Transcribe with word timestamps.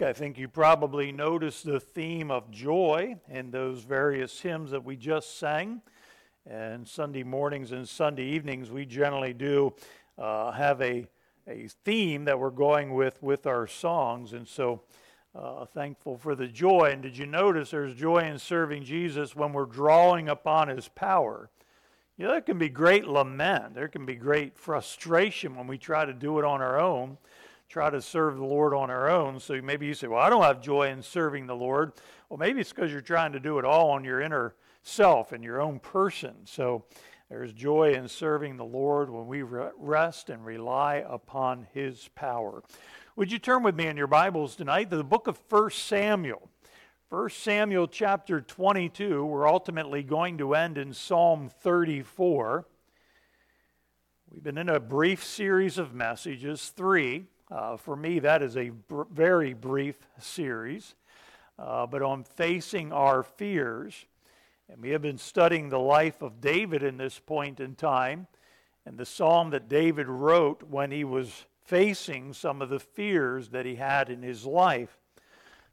I 0.00 0.12
think 0.12 0.38
you 0.38 0.48
probably 0.48 1.12
noticed 1.12 1.64
the 1.64 1.78
theme 1.78 2.28
of 2.28 2.50
joy 2.50 3.14
in 3.28 3.52
those 3.52 3.84
various 3.84 4.40
hymns 4.40 4.72
that 4.72 4.84
we 4.84 4.96
just 4.96 5.38
sang. 5.38 5.82
And 6.50 6.88
Sunday 6.88 7.22
mornings 7.22 7.70
and 7.70 7.88
Sunday 7.88 8.24
evenings, 8.24 8.72
we 8.72 8.86
generally 8.86 9.32
do 9.32 9.72
uh, 10.18 10.50
have 10.50 10.82
a, 10.82 11.06
a 11.46 11.68
theme 11.84 12.24
that 12.24 12.40
we're 12.40 12.50
going 12.50 12.92
with 12.92 13.22
with 13.22 13.46
our 13.46 13.68
songs. 13.68 14.32
And 14.32 14.48
so, 14.48 14.82
uh, 15.32 15.64
thankful 15.66 16.18
for 16.18 16.34
the 16.34 16.48
joy. 16.48 16.90
And 16.92 17.00
did 17.00 17.16
you 17.16 17.26
notice 17.26 17.70
there's 17.70 17.94
joy 17.94 18.18
in 18.18 18.40
serving 18.40 18.82
Jesus 18.82 19.36
when 19.36 19.52
we're 19.52 19.64
drawing 19.64 20.28
upon 20.28 20.66
his 20.66 20.88
power? 20.88 21.50
You 22.18 22.24
know, 22.24 22.32
there 22.32 22.40
can 22.40 22.58
be 22.58 22.68
great 22.68 23.06
lament, 23.06 23.74
there 23.74 23.88
can 23.88 24.04
be 24.04 24.16
great 24.16 24.58
frustration 24.58 25.54
when 25.54 25.68
we 25.68 25.78
try 25.78 26.04
to 26.04 26.12
do 26.12 26.40
it 26.40 26.44
on 26.44 26.60
our 26.60 26.80
own 26.80 27.16
try 27.68 27.90
to 27.90 28.00
serve 28.00 28.36
the 28.36 28.44
Lord 28.44 28.74
on 28.74 28.90
our 28.90 29.08
own. 29.08 29.40
So 29.40 29.60
maybe 29.62 29.86
you 29.86 29.94
say, 29.94 30.06
Well, 30.06 30.20
I 30.20 30.30
don't 30.30 30.42
have 30.42 30.60
joy 30.60 30.88
in 30.88 31.02
serving 31.02 31.46
the 31.46 31.56
Lord. 31.56 31.92
Well, 32.28 32.38
maybe 32.38 32.60
it's 32.60 32.72
because 32.72 32.92
you're 32.92 33.00
trying 33.00 33.32
to 33.32 33.40
do 33.40 33.58
it 33.58 33.64
all 33.64 33.90
on 33.90 34.04
your 34.04 34.20
inner 34.20 34.54
self 34.82 35.32
and 35.32 35.42
your 35.42 35.60
own 35.60 35.80
person. 35.80 36.34
So 36.44 36.84
there's 37.28 37.52
joy 37.52 37.94
in 37.94 38.08
serving 38.08 38.56
the 38.56 38.64
Lord 38.64 39.10
when 39.10 39.26
we 39.26 39.42
rest 39.42 40.30
and 40.30 40.44
rely 40.44 41.04
upon 41.08 41.66
His 41.72 42.08
power. 42.14 42.62
Would 43.16 43.32
you 43.32 43.38
turn 43.38 43.62
with 43.62 43.76
me 43.76 43.86
in 43.86 43.96
your 43.96 44.06
Bibles 44.06 44.56
tonight 44.56 44.90
to 44.90 44.96
the 44.96 45.04
book 45.04 45.26
of 45.26 45.40
1 45.48 45.70
Samuel? 45.70 46.50
1 47.08 47.30
Samuel 47.30 47.86
chapter 47.86 48.40
22. 48.40 49.24
We're 49.24 49.48
ultimately 49.48 50.02
going 50.02 50.38
to 50.38 50.54
end 50.54 50.76
in 50.76 50.92
Psalm 50.92 51.48
34. 51.60 52.66
We've 54.30 54.42
been 54.42 54.58
in 54.58 54.68
a 54.68 54.80
brief 54.80 55.22
series 55.22 55.78
of 55.78 55.94
messages, 55.94 56.70
three. 56.70 57.26
Uh, 57.50 57.76
for 57.76 57.94
me, 57.94 58.18
that 58.20 58.42
is 58.42 58.56
a 58.56 58.70
br- 58.70 59.02
very 59.12 59.52
brief 59.52 59.96
series, 60.18 60.94
uh, 61.58 61.86
but 61.86 62.02
on 62.02 62.24
facing 62.24 62.92
our 62.92 63.22
fears. 63.22 64.06
And 64.68 64.80
we 64.80 64.90
have 64.90 65.02
been 65.02 65.18
studying 65.18 65.68
the 65.68 65.78
life 65.78 66.22
of 66.22 66.40
David 66.40 66.82
in 66.82 66.96
this 66.96 67.18
point 67.18 67.60
in 67.60 67.74
time, 67.74 68.26
and 68.86 68.96
the 68.96 69.04
psalm 69.04 69.50
that 69.50 69.68
David 69.68 70.08
wrote 70.08 70.62
when 70.62 70.90
he 70.90 71.04
was 71.04 71.44
facing 71.64 72.32
some 72.32 72.62
of 72.62 72.70
the 72.70 72.80
fears 72.80 73.50
that 73.50 73.66
he 73.66 73.74
had 73.74 74.08
in 74.08 74.22
his 74.22 74.46
life. 74.46 74.98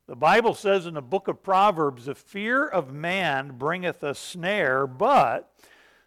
The 0.07 0.15
Bible 0.15 0.53
says 0.53 0.85
in 0.85 0.95
the 0.95 1.01
book 1.01 1.29
of 1.29 1.43
Proverbs, 1.43 2.05
The 2.05 2.15
fear 2.15 2.67
of 2.67 2.91
man 2.91 3.57
bringeth 3.57 4.03
a 4.03 4.13
snare, 4.13 4.87
but 4.87 5.53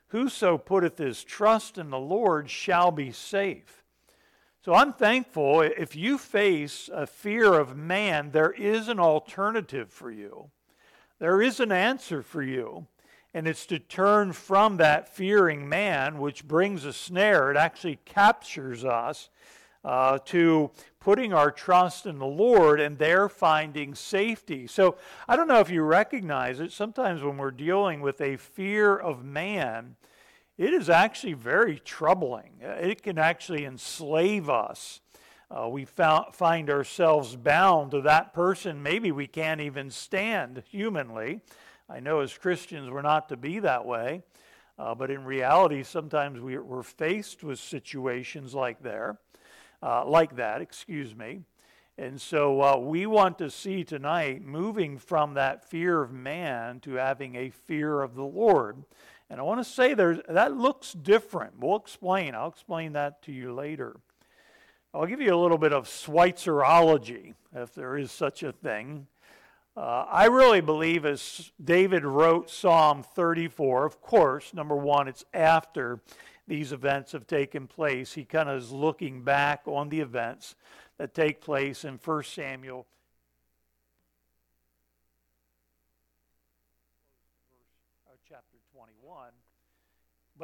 whoso 0.08 0.58
putteth 0.58 0.98
his 0.98 1.24
trust 1.24 1.78
in 1.78 1.90
the 1.90 1.98
Lord 1.98 2.50
shall 2.50 2.90
be 2.90 3.10
safe. 3.12 3.83
So 4.64 4.72
I'm 4.72 4.94
thankful 4.94 5.60
if 5.60 5.94
you 5.94 6.16
face 6.16 6.88
a 6.90 7.06
fear 7.06 7.52
of 7.52 7.76
man, 7.76 8.30
there 8.30 8.50
is 8.50 8.88
an 8.88 8.98
alternative 8.98 9.92
for 9.92 10.10
you. 10.10 10.48
There 11.18 11.42
is 11.42 11.60
an 11.60 11.70
answer 11.70 12.22
for 12.22 12.42
you. 12.42 12.86
And 13.34 13.46
it's 13.46 13.66
to 13.66 13.78
turn 13.78 14.32
from 14.32 14.78
that 14.78 15.14
fearing 15.14 15.68
man, 15.68 16.18
which 16.18 16.48
brings 16.48 16.86
a 16.86 16.94
snare. 16.94 17.50
It 17.50 17.58
actually 17.58 17.98
captures 18.06 18.86
us 18.86 19.28
uh, 19.84 20.20
to 20.26 20.70
putting 20.98 21.34
our 21.34 21.50
trust 21.50 22.06
in 22.06 22.18
the 22.18 22.24
Lord 22.24 22.80
and 22.80 22.96
there 22.96 23.28
finding 23.28 23.94
safety. 23.94 24.66
So 24.66 24.96
I 25.28 25.36
don't 25.36 25.48
know 25.48 25.60
if 25.60 25.68
you 25.68 25.82
recognize 25.82 26.58
it. 26.60 26.72
Sometimes 26.72 27.22
when 27.22 27.36
we're 27.36 27.50
dealing 27.50 28.00
with 28.00 28.18
a 28.22 28.38
fear 28.38 28.96
of 28.96 29.26
man, 29.26 29.96
it 30.56 30.72
is 30.72 30.88
actually 30.88 31.34
very 31.34 31.78
troubling. 31.78 32.50
Uh, 32.64 32.70
it 32.70 33.02
can 33.02 33.18
actually 33.18 33.64
enslave 33.64 34.48
us. 34.48 35.00
Uh, 35.50 35.68
we 35.68 35.84
found, 35.84 36.34
find 36.34 36.70
ourselves 36.70 37.36
bound 37.36 37.90
to 37.90 38.00
that 38.02 38.32
person. 38.32 38.82
Maybe 38.82 39.12
we 39.12 39.26
can't 39.26 39.60
even 39.60 39.90
stand 39.90 40.62
humanly. 40.70 41.40
I 41.88 42.00
know 42.00 42.20
as 42.20 42.36
Christians 42.36 42.90
we're 42.90 43.02
not 43.02 43.28
to 43.28 43.36
be 43.36 43.58
that 43.60 43.84
way. 43.84 44.22
Uh, 44.76 44.94
but 44.94 45.10
in 45.10 45.24
reality, 45.24 45.84
sometimes 45.84 46.40
we, 46.40 46.56
are 46.56 46.82
faced 46.82 47.44
with 47.44 47.60
situations 47.60 48.54
like 48.54 48.82
there, 48.82 49.18
uh, 49.82 50.04
like 50.04 50.34
that. 50.36 50.60
Excuse 50.60 51.14
me. 51.14 51.42
And 51.96 52.20
so 52.20 52.60
uh, 52.60 52.76
we 52.76 53.06
want 53.06 53.38
to 53.38 53.50
see 53.50 53.84
tonight 53.84 54.44
moving 54.44 54.98
from 54.98 55.34
that 55.34 55.64
fear 55.68 56.02
of 56.02 56.10
man 56.10 56.80
to 56.80 56.94
having 56.94 57.36
a 57.36 57.50
fear 57.50 58.02
of 58.02 58.16
the 58.16 58.24
Lord. 58.24 58.84
And 59.34 59.40
I 59.40 59.42
want 59.42 59.58
to 59.58 59.64
say 59.64 59.94
there, 59.94 60.22
that 60.28 60.56
looks 60.56 60.92
different. 60.92 61.58
We'll 61.58 61.74
explain. 61.74 62.36
I'll 62.36 62.50
explain 62.50 62.92
that 62.92 63.20
to 63.22 63.32
you 63.32 63.52
later. 63.52 63.96
I'll 64.94 65.06
give 65.06 65.20
you 65.20 65.34
a 65.34 65.36
little 65.36 65.58
bit 65.58 65.72
of 65.72 65.88
Sweitzerology, 65.88 67.34
if 67.52 67.74
there 67.74 67.96
is 67.96 68.12
such 68.12 68.44
a 68.44 68.52
thing. 68.52 69.08
Uh, 69.76 70.06
I 70.08 70.26
really 70.26 70.60
believe 70.60 71.04
as 71.04 71.50
David 71.64 72.04
wrote 72.04 72.48
Psalm 72.48 73.02
34, 73.02 73.84
of 73.84 74.00
course, 74.00 74.54
number 74.54 74.76
one, 74.76 75.08
it's 75.08 75.24
after 75.34 75.98
these 76.46 76.70
events 76.70 77.10
have 77.10 77.26
taken 77.26 77.66
place. 77.66 78.12
He 78.12 78.24
kind 78.24 78.48
of 78.48 78.58
is 78.58 78.70
looking 78.70 79.22
back 79.24 79.62
on 79.66 79.88
the 79.88 79.98
events 79.98 80.54
that 80.96 81.12
take 81.12 81.40
place 81.40 81.84
in 81.84 81.98
1 82.04 82.22
Samuel 82.22 82.86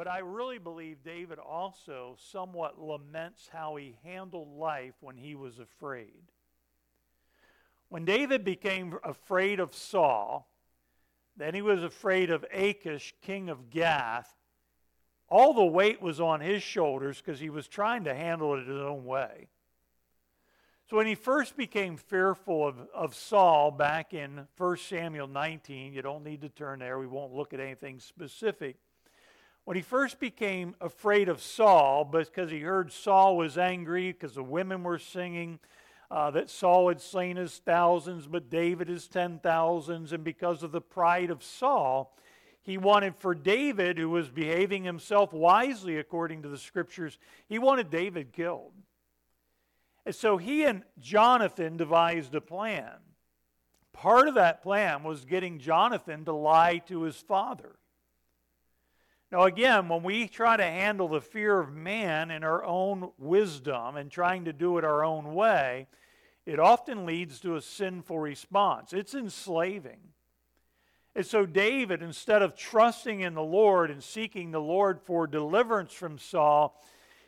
But 0.01 0.07
I 0.07 0.17
really 0.17 0.57
believe 0.57 1.03
David 1.03 1.37
also 1.37 2.15
somewhat 2.17 2.81
laments 2.81 3.47
how 3.53 3.75
he 3.75 3.97
handled 4.03 4.47
life 4.57 4.95
when 4.99 5.15
he 5.15 5.35
was 5.35 5.59
afraid. 5.59 6.23
When 7.89 8.03
David 8.03 8.43
became 8.43 8.97
afraid 9.03 9.59
of 9.59 9.75
Saul, 9.75 10.49
then 11.37 11.53
he 11.53 11.61
was 11.61 11.83
afraid 11.83 12.31
of 12.31 12.43
Achish, 12.51 13.13
king 13.21 13.47
of 13.47 13.69
Gath. 13.69 14.33
All 15.29 15.53
the 15.53 15.63
weight 15.63 16.01
was 16.01 16.19
on 16.19 16.39
his 16.39 16.63
shoulders 16.63 17.21
because 17.23 17.39
he 17.39 17.51
was 17.51 17.67
trying 17.67 18.05
to 18.05 18.15
handle 18.15 18.55
it 18.55 18.65
his 18.65 18.81
own 18.81 19.05
way. 19.05 19.49
So 20.89 20.97
when 20.97 21.05
he 21.05 21.13
first 21.13 21.55
became 21.55 21.95
fearful 21.95 22.67
of, 22.67 22.75
of 22.91 23.13
Saul 23.13 23.69
back 23.69 24.15
in 24.15 24.47
1 24.57 24.77
Samuel 24.77 25.27
19, 25.27 25.93
you 25.93 26.01
don't 26.01 26.23
need 26.23 26.41
to 26.41 26.49
turn 26.49 26.79
there, 26.79 26.97
we 26.97 27.05
won't 27.05 27.35
look 27.35 27.53
at 27.53 27.59
anything 27.59 27.99
specific. 27.99 28.77
When 29.63 29.77
he 29.77 29.83
first 29.83 30.19
became 30.19 30.75
afraid 30.81 31.29
of 31.29 31.41
Saul, 31.41 32.03
because 32.03 32.49
he 32.49 32.61
heard 32.61 32.91
Saul 32.91 33.37
was 33.37 33.57
angry 33.57 34.11
because 34.11 34.33
the 34.33 34.43
women 34.43 34.83
were 34.83 34.97
singing 34.97 35.59
uh, 36.09 36.31
that 36.31 36.49
Saul 36.49 36.89
had 36.89 36.99
slain 36.99 37.37
his 37.37 37.59
thousands, 37.59 38.27
but 38.27 38.49
David 38.49 38.89
his 38.89 39.07
ten 39.07 39.39
thousands, 39.39 40.11
and 40.11 40.23
because 40.23 40.63
of 40.63 40.71
the 40.71 40.81
pride 40.81 41.29
of 41.29 41.43
Saul, 41.43 42.13
he 42.63 42.77
wanted 42.77 43.15
for 43.15 43.33
David, 43.33 43.97
who 43.97 44.09
was 44.09 44.29
behaving 44.29 44.83
himself 44.83 45.31
wisely 45.31 45.97
according 45.97 46.41
to 46.41 46.49
the 46.49 46.57
scriptures, 46.57 47.17
he 47.47 47.57
wanted 47.57 47.89
David 47.89 48.33
killed. 48.33 48.73
And 50.05 50.13
so 50.13 50.37
he 50.37 50.63
and 50.63 50.83
Jonathan 50.99 51.77
devised 51.77 52.35
a 52.35 52.41
plan. 52.41 52.91
Part 53.93 54.27
of 54.27 54.35
that 54.35 54.61
plan 54.61 55.03
was 55.03 55.25
getting 55.25 55.59
Jonathan 55.59 56.25
to 56.25 56.33
lie 56.33 56.79
to 56.87 57.03
his 57.03 57.17
father. 57.17 57.75
Now, 59.31 59.43
again, 59.43 59.87
when 59.87 60.03
we 60.03 60.27
try 60.27 60.57
to 60.57 60.63
handle 60.63 61.07
the 61.07 61.21
fear 61.21 61.59
of 61.59 61.73
man 61.73 62.31
in 62.31 62.43
our 62.43 62.65
own 62.65 63.11
wisdom 63.17 63.95
and 63.95 64.11
trying 64.11 64.43
to 64.45 64.51
do 64.51 64.77
it 64.77 64.83
our 64.83 65.05
own 65.05 65.33
way, 65.33 65.87
it 66.45 66.59
often 66.59 67.05
leads 67.05 67.39
to 67.41 67.55
a 67.55 67.61
sinful 67.61 68.19
response. 68.19 68.91
It's 68.91 69.13
enslaving. 69.13 69.99
And 71.15 71.25
so, 71.25 71.45
David, 71.45 72.01
instead 72.01 72.41
of 72.41 72.57
trusting 72.57 73.21
in 73.21 73.33
the 73.33 73.41
Lord 73.41 73.89
and 73.89 74.03
seeking 74.03 74.51
the 74.51 74.61
Lord 74.61 74.99
for 75.01 75.27
deliverance 75.27 75.93
from 75.93 76.17
Saul, 76.17 76.81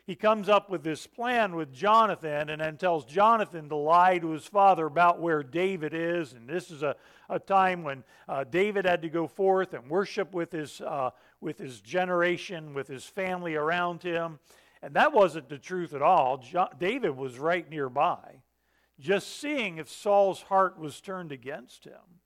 he 0.06 0.14
comes 0.14 0.50
up 0.50 0.68
with 0.68 0.82
this 0.82 1.06
plan 1.06 1.56
with 1.56 1.72
Jonathan 1.72 2.50
and 2.50 2.60
then 2.60 2.76
tells 2.76 3.06
Jonathan 3.06 3.70
to 3.70 3.76
lie 3.76 4.18
to 4.18 4.30
his 4.30 4.46
father 4.46 4.84
about 4.84 5.20
where 5.20 5.42
David 5.42 5.94
is. 5.94 6.34
And 6.34 6.46
this 6.46 6.70
is 6.70 6.82
a, 6.82 6.94
a 7.30 7.38
time 7.38 7.82
when 7.82 8.04
uh, 8.28 8.44
David 8.44 8.84
had 8.84 9.00
to 9.00 9.08
go 9.08 9.26
forth 9.26 9.72
and 9.72 9.88
worship 9.88 10.34
with 10.34 10.52
his, 10.52 10.82
uh, 10.82 11.10
with 11.44 11.58
his 11.58 11.80
generation, 11.80 12.74
with 12.74 12.88
his 12.88 13.04
family 13.04 13.54
around 13.54 14.02
him. 14.02 14.40
And 14.82 14.94
that 14.94 15.12
wasn't 15.12 15.48
the 15.48 15.58
truth 15.58 15.94
at 15.94 16.02
all. 16.02 16.42
David 16.78 17.16
was 17.16 17.38
right 17.38 17.68
nearby, 17.70 18.42
just 18.98 19.40
seeing 19.40 19.78
if 19.78 19.88
Saul's 19.88 20.42
heart 20.42 20.78
was 20.78 21.00
turned 21.00 21.30
against 21.30 21.84
him. 21.84 22.20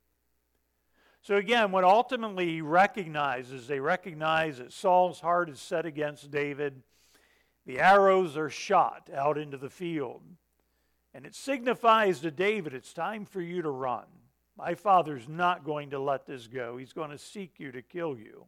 So 1.20 1.36
again, 1.36 1.72
what 1.72 1.84
ultimately 1.84 2.46
he 2.46 2.60
recognizes, 2.62 3.66
they 3.66 3.80
recognize 3.80 4.58
that 4.58 4.72
Saul's 4.72 5.20
heart 5.20 5.50
is 5.50 5.60
set 5.60 5.84
against 5.84 6.30
David 6.30 6.82
the 7.68 7.80
arrows 7.80 8.34
are 8.38 8.48
shot 8.48 9.10
out 9.14 9.36
into 9.36 9.58
the 9.58 9.68
field. 9.68 10.22
And 11.12 11.26
it 11.26 11.34
signifies 11.34 12.20
to 12.20 12.30
David, 12.30 12.72
it's 12.72 12.94
time 12.94 13.26
for 13.26 13.42
you 13.42 13.60
to 13.60 13.68
run. 13.68 14.06
My 14.56 14.74
father's 14.74 15.28
not 15.28 15.64
going 15.64 15.90
to 15.90 15.98
let 15.98 16.24
this 16.24 16.46
go. 16.46 16.78
He's 16.78 16.94
going 16.94 17.10
to 17.10 17.18
seek 17.18 17.60
you 17.60 17.70
to 17.72 17.82
kill 17.82 18.16
you. 18.16 18.46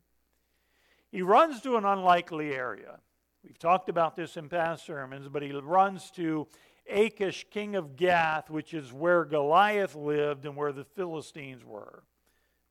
He 1.10 1.22
runs 1.22 1.60
to 1.62 1.76
an 1.76 1.84
unlikely 1.84 2.54
area. 2.54 3.00
We've 3.42 3.58
talked 3.58 3.88
about 3.88 4.16
this 4.16 4.36
in 4.36 4.48
past 4.48 4.84
sermons, 4.84 5.28
but 5.28 5.42
he 5.42 5.52
runs 5.52 6.10
to 6.12 6.46
Achish, 6.88 7.46
king 7.50 7.76
of 7.76 7.96
Gath, 7.96 8.50
which 8.50 8.74
is 8.74 8.92
where 8.92 9.24
Goliath 9.24 9.94
lived 9.94 10.44
and 10.44 10.56
where 10.56 10.72
the 10.72 10.84
Philistines 10.84 11.64
were. 11.64 12.04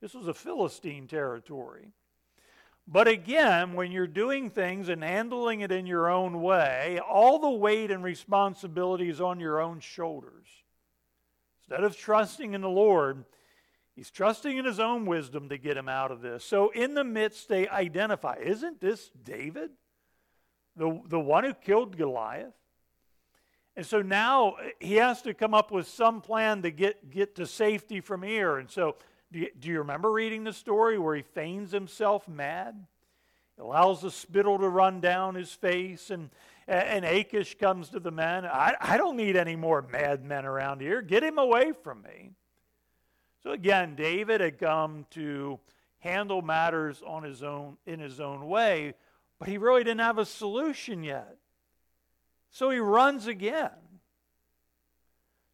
This 0.02 0.14
was 0.14 0.28
a 0.28 0.34
Philistine 0.34 1.08
territory. 1.08 1.90
But 2.88 3.08
again, 3.08 3.74
when 3.74 3.92
you're 3.92 4.08
doing 4.08 4.50
things 4.50 4.90
and 4.90 5.04
handling 5.04 5.62
it 5.62 5.72
in 5.72 5.86
your 5.86 6.10
own 6.10 6.42
way, 6.42 7.00
all 7.00 7.38
the 7.38 7.50
weight 7.50 7.92
and 7.92 8.04
responsibility 8.04 9.10
is 9.10 9.22
on 9.22 9.40
your 9.40 9.60
own 9.60 9.80
shoulders. 9.80 10.48
Instead 11.60 11.84
of 11.84 11.96
trusting 11.96 12.54
in 12.56 12.62
the 12.62 12.70
Lord, 12.70 13.26
he's 14.00 14.10
trusting 14.10 14.58
in 14.58 14.64
his 14.64 14.80
own 14.80 15.06
wisdom 15.06 15.50
to 15.50 15.58
get 15.58 15.76
him 15.76 15.90
out 15.90 16.10
of 16.10 16.22
this. 16.22 16.46
So, 16.46 16.70
in 16.70 16.94
the 16.94 17.04
midst, 17.04 17.50
they 17.50 17.68
identify 17.68 18.38
isn't 18.42 18.80
this 18.80 19.12
David? 19.26 19.72
The, 20.78 21.02
the 21.10 21.20
one 21.20 21.44
who 21.44 21.54
killed 21.54 21.98
Goliath? 21.98 22.54
And 23.76 23.86
so 23.86 24.02
now 24.02 24.54
eh, 24.54 24.70
he 24.80 24.96
has 24.96 25.22
to 25.24 25.34
come 25.34 25.54
up 25.54 25.70
with 25.70 25.86
some 25.86 26.22
plan 26.22 26.62
to 26.62 26.72
get, 26.72 27.10
get 27.10 27.36
to 27.36 27.46
safety 27.46 28.00
from 28.00 28.24
here. 28.24 28.58
And 28.58 28.72
so 28.72 28.96
do 29.34 29.40
you, 29.40 29.50
do 29.60 29.68
you 29.68 29.80
remember 29.80 30.10
reading 30.10 30.46
the 30.46 30.54
story 30.54 30.98
where 30.98 31.16
he 31.16 31.22
feigns 31.22 31.74
himself 31.74 32.26
mad? 32.26 32.86
Allows 33.60 34.02
the 34.02 34.12
spittle 34.12 34.58
to 34.60 34.70
run 34.70 35.02
down 35.02 35.36
his 35.36 35.52
face, 35.52 36.10
and, 36.10 36.30
eh, 36.70 36.78
and 36.78 37.04
Achish 37.04 37.58
comes 37.58 37.90
to 37.90 38.00
the 38.00 38.12
men. 38.12 38.46
I, 38.46 38.76
I 38.80 38.96
don't 38.96 39.18
need 39.18 39.36
any 39.36 39.58
more 39.58 39.82
mad 39.82 40.24
men 40.24 40.46
around 40.46 40.80
here. 40.80 41.02
Get 41.02 41.22
him 41.22 41.38
away 41.38 41.74
from 41.84 42.02
me. 42.02 42.32
So 43.44 43.52
again, 43.52 43.96
David 43.96 44.42
had 44.42 44.60
come 44.60 45.06
to 45.12 45.60
handle 46.00 46.42
matters 46.42 47.02
on 47.06 47.24
his 47.24 47.44
own 47.44 47.78
in 47.86 48.00
his 48.00 48.20
own 48.20 48.48
way, 48.48 48.94
but 49.38 49.48
he 49.48 49.58
really 49.58 49.84
didn't 49.84 50.02
have 50.02 50.18
a 50.18 50.26
solution 50.26 51.04
yet. 51.04 51.38
So 52.52 52.70
he 52.70 52.80
runs 52.80 53.28
again. 53.28 53.70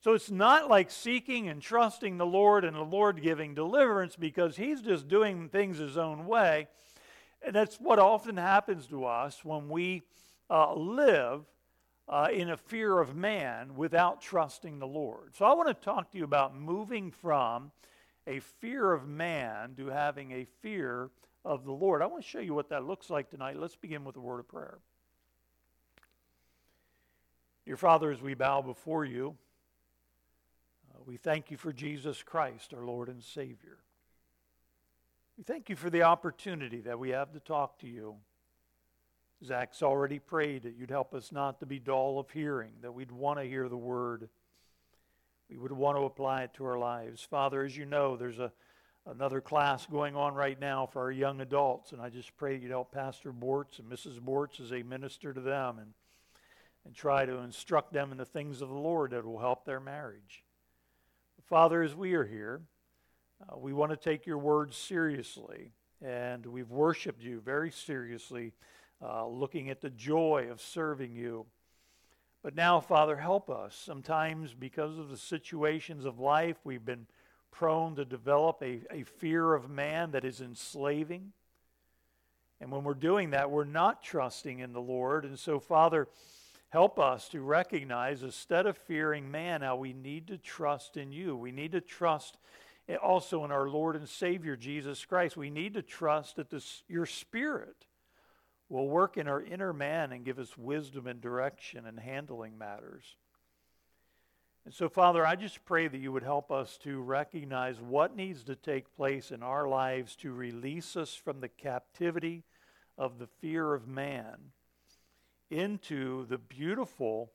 So 0.06 0.14
it's 0.14 0.30
not 0.30 0.70
like 0.70 0.92
seeking 0.92 1.48
and 1.50 1.62
trusting 1.62 2.18
the 2.18 2.26
Lord 2.26 2.64
and 2.64 2.76
the 2.76 2.82
Lord 2.82 3.22
giving 3.24 3.56
deliverance 3.56 4.16
because 4.16 4.56
he's 4.56 4.82
just 4.82 5.08
doing 5.08 5.50
things 5.50 5.80
his 5.80 5.98
own 5.98 6.28
way. 6.28 6.68
And 7.42 7.56
that's 7.56 7.78
what 7.78 7.98
often 7.98 8.38
happens 8.38 8.88
to 8.88 9.06
us 9.06 9.44
when 9.44 9.68
we 9.68 10.04
uh, 10.50 10.76
live 10.76 11.42
uh, 12.08 12.28
in 12.32 12.50
a 12.50 12.58
fear 12.58 13.00
of 13.00 13.16
man 13.16 13.76
without 13.76 14.22
trusting 14.22 14.80
the 14.80 14.88
Lord. 14.88 15.36
So 15.36 15.46
I 15.46 15.54
want 15.54 15.68
to 15.70 15.74
talk 15.74 16.12
to 16.12 16.18
you 16.18 16.24
about 16.24 16.56
moving 16.56 17.12
from 17.12 17.72
a 18.28 18.40
fear 18.40 18.92
of 18.92 19.08
man 19.08 19.76
to 19.78 19.88
having 19.88 20.32
a 20.32 20.46
fear 20.62 21.10
of 21.44 21.66
the 21.66 21.72
Lord. 21.72 22.02
I 22.02 22.06
want 22.08 22.24
to 22.24 22.30
show 22.30 22.40
you 22.40 22.54
what 22.54 22.70
that 22.70 22.84
looks 22.84 23.10
like 23.10 23.30
tonight. 23.30 23.60
Let's 23.60 23.76
begin 23.76 24.04
with 24.04 24.18
a 24.18 24.22
word 24.22 24.40
of 24.40 24.48
prayer. 24.48 24.80
Dear 27.66 27.78
Father, 27.78 28.12
as 28.12 28.22
we 28.22 28.36
bow 28.36 28.62
before 28.62 29.06
you, 29.06 29.36
we 31.06 31.18
thank 31.18 31.52
you 31.52 31.58
for 31.58 31.72
Jesus 31.72 32.24
Christ, 32.24 32.74
our 32.74 32.84
Lord 32.84 33.10
and 33.10 33.24
Savior. 33.24 33.78
We 35.38 35.44
thank 35.44 35.70
you 35.70 35.76
for 35.76 35.90
the 35.90 36.04
opportunity 36.04 36.82
that 36.82 36.98
we 36.98 37.10
have 37.10 37.32
to 37.34 37.40
talk 37.40 37.80
to 37.80 37.88
you. 37.88 38.16
Zach's 39.46 39.84
already 39.84 40.20
prayed 40.20 40.64
that 40.64 40.76
you'd 40.76 40.90
help 40.90 41.14
us 41.14 41.32
not 41.32 41.60
to 41.60 41.66
be 41.66 41.80
dull 41.80 42.20
of 42.20 42.30
hearing, 42.32 42.72
that 42.82 42.94
we'd 42.94 43.12
want 43.12 43.40
to 43.40 43.46
hear 43.46 43.70
the 43.70 43.78
word. 43.78 44.30
We 45.50 45.58
would 45.58 45.72
want 45.72 45.98
to 45.98 46.04
apply 46.04 46.44
it 46.44 46.54
to 46.56 46.66
our 46.66 46.78
lives. 46.78 47.22
Father, 47.22 47.64
as 47.64 47.78
you 47.78 47.86
know, 47.86 48.16
there's 48.16 48.40
a, 48.40 48.52
another 49.06 49.42
class 49.42 49.86
going 49.86 50.16
on 50.16 50.34
right 50.34 50.60
now 50.60 50.88
for 50.88 51.02
our 51.02 51.12
young 51.12 51.42
adults, 51.42 51.92
and 51.92 52.02
I 52.02 52.10
just 52.10 52.36
pray 52.38 52.58
you'd 52.58 52.72
help 52.72 52.92
Pastor 52.92 53.32
Bortz 53.32 53.80
and 53.80 53.90
Mrs. 53.90 54.20
Bortz 54.20 54.60
as 54.60 54.70
they 54.70 54.82
minister 54.84 55.34
to 55.34 55.42
them 55.42 55.78
and, 55.80 55.94
and 56.86 56.96
try 56.96 57.26
to 57.26 57.38
instruct 57.38 57.94
them 57.94 58.12
in 58.12 58.18
the 58.18 58.26
things 58.26 58.62
of 58.62 58.70
the 58.70 58.76
Lord 58.76 59.12
that 59.12 59.26
will 59.26 59.40
help 59.40 59.66
their 59.66 59.80
marriage. 59.80 60.44
Father, 61.44 61.84
as 61.84 61.94
we 61.94 62.14
are 62.16 62.26
here, 62.26 62.62
uh, 63.48 63.58
we 63.58 63.72
want 63.72 63.92
to 63.92 63.98
take 63.98 64.26
your 64.26 64.40
words 64.40 64.76
seriously, 64.76 65.72
and 66.02 66.44
we've 66.46 66.72
worshiped 66.72 67.22
you 67.22 67.40
very 67.40 67.70
seriously, 67.70 68.54
uh, 69.08 69.28
looking 69.28 69.70
at 69.70 69.82
the 69.82 69.90
joy 69.90 70.48
of 70.50 70.62
serving 70.62 71.16
you. 71.16 71.46
But 72.42 72.56
now, 72.56 72.80
Father, 72.80 73.16
help 73.16 73.50
us. 73.50 73.76
Sometimes, 73.76 74.54
because 74.54 74.98
of 74.98 75.10
the 75.10 75.18
situations 75.18 76.06
of 76.06 76.20
life, 76.20 76.58
we've 76.64 76.86
been 76.86 77.08
prone 77.52 77.96
to 77.96 78.06
develop 78.06 78.62
a, 78.62 78.82
a 78.92 79.04
fear 79.04 79.54
of 79.54 79.70
man 79.70 80.12
that 80.12 80.26
is 80.26 80.42
enslaving. 80.42 81.34
And 82.60 82.72
when 82.72 82.84
we're 82.84 82.94
doing 82.94 83.32
that, 83.32 83.52
we're 83.52 83.64
not 83.66 84.04
trusting 84.04 84.60
in 84.60 84.74
the 84.74 84.82
Lord. 84.82 85.26
And 85.26 85.38
so, 85.38 85.60
Father, 85.60 86.08
Help 86.76 87.00
us 87.00 87.30
to 87.30 87.40
recognize, 87.40 88.22
instead 88.22 88.66
of 88.66 88.78
fearing 88.78 89.32
man, 89.32 89.62
how 89.62 89.78
we 89.78 89.94
need 89.94 90.28
to 90.28 90.38
trust 90.38 90.98
in 90.98 91.10
you. 91.14 91.38
We 91.38 91.54
need 91.54 91.72
to 91.72 91.80
trust 91.80 92.38
also 93.02 93.46
in 93.46 93.52
our 93.54 93.70
Lord 93.70 93.96
and 93.96 94.10
Savior, 94.10 94.58
Jesus 94.58 95.06
Christ. 95.06 95.38
We 95.38 95.50
need 95.50 95.76
to 95.76 95.82
trust 95.82 96.36
that 96.36 96.50
this, 96.50 96.84
your 96.90 97.06
Spirit 97.06 97.85
will 98.70 98.88
work 98.88 99.18
in 99.18 99.28
our 99.28 99.42
inner 99.42 99.74
man 99.74 100.12
and 100.12 100.26
give 100.26 100.40
us 100.40 100.58
wisdom 100.58 101.08
and 101.08 101.22
direction 101.22 101.86
in 101.86 101.98
handling 101.98 102.58
matters. 102.58 103.16
And 104.66 104.74
so, 104.74 104.90
Father, 104.90 105.26
I 105.26 105.36
just 105.36 105.64
pray 105.64 105.88
that 105.88 106.00
you 106.00 106.12
would 106.12 106.24
help 106.24 106.52
us 106.52 106.78
to 106.80 107.00
recognize 107.00 107.80
what 107.80 108.16
needs 108.16 108.44
to 108.46 108.56
take 108.56 108.96
place 108.96 109.30
in 109.30 109.44
our 109.44 109.68
lives 109.68 110.16
to 110.18 110.34
release 110.34 110.96
us 110.96 111.14
from 111.14 111.40
the 111.40 111.50
captivity 111.50 112.44
of 112.98 113.20
the 113.20 113.28
fear 113.28 113.76
of 113.76 113.88
man 113.88 114.38
into 115.52 116.26
the 116.26 116.40
beautiful 116.40 117.32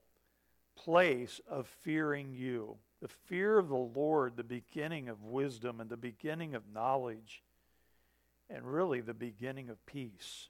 place 0.77 1.41
of 1.49 1.69
fearing 1.69 2.33
you. 2.33 2.79
The 3.01 3.09
fear 3.09 3.59
of 3.59 3.69
the 3.69 3.77
Lord, 3.77 4.37
the 4.37 4.43
beginning 4.43 5.09
of 5.09 5.23
wisdom 5.23 5.81
and 5.81 5.89
the 5.89 5.97
beginning 5.97 6.57
of 6.57 6.73
knowledge, 6.73 7.45
and 8.49 8.65
really 8.65 9.01
the 9.01 9.15
beginning 9.15 9.71
of 9.71 9.87
peace. 9.87 10.49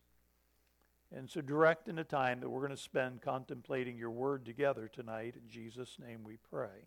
And 1.15 1.29
so, 1.29 1.41
direct 1.41 1.89
in 1.89 1.97
the 1.97 2.05
time 2.05 2.41
that 2.41 2.49
we're 2.49 2.61
going 2.61 2.71
to 2.71 2.77
spend 2.77 3.21
contemplating 3.21 3.97
your 3.97 4.11
word 4.11 4.45
together 4.45 4.89
tonight. 4.89 5.35
In 5.35 5.51
Jesus' 5.51 5.97
name 5.99 6.21
we 6.23 6.37
pray. 6.51 6.87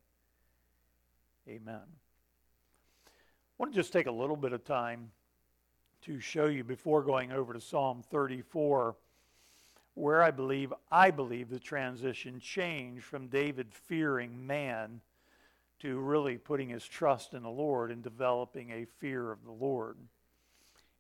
Amen. 1.48 1.82
I 3.06 3.10
want 3.58 3.74
to 3.74 3.80
just 3.80 3.92
take 3.92 4.08
a 4.08 4.12
little 4.12 4.38
bit 4.38 4.54
of 4.54 4.64
time 4.64 5.12
to 6.04 6.20
show 6.20 6.46
you 6.46 6.64
before 6.64 7.02
going 7.02 7.32
over 7.32 7.54
to 7.54 7.62
Psalm 7.62 8.02
34 8.10 8.96
where 9.96 10.24
I 10.24 10.32
believe 10.32 10.74
I 10.92 11.12
believe 11.12 11.50
the 11.50 11.60
transition 11.60 12.40
changed 12.40 13.04
from 13.04 13.28
David 13.28 13.72
fearing 13.72 14.46
man 14.46 15.02
to 15.80 16.00
really 16.00 16.38
putting 16.38 16.70
his 16.70 16.86
trust 16.86 17.34
in 17.34 17.44
the 17.44 17.50
Lord 17.50 17.92
and 17.92 18.02
developing 18.02 18.72
a 18.72 18.86
fear 18.86 19.32
of 19.32 19.44
the 19.44 19.52
Lord. 19.52 19.98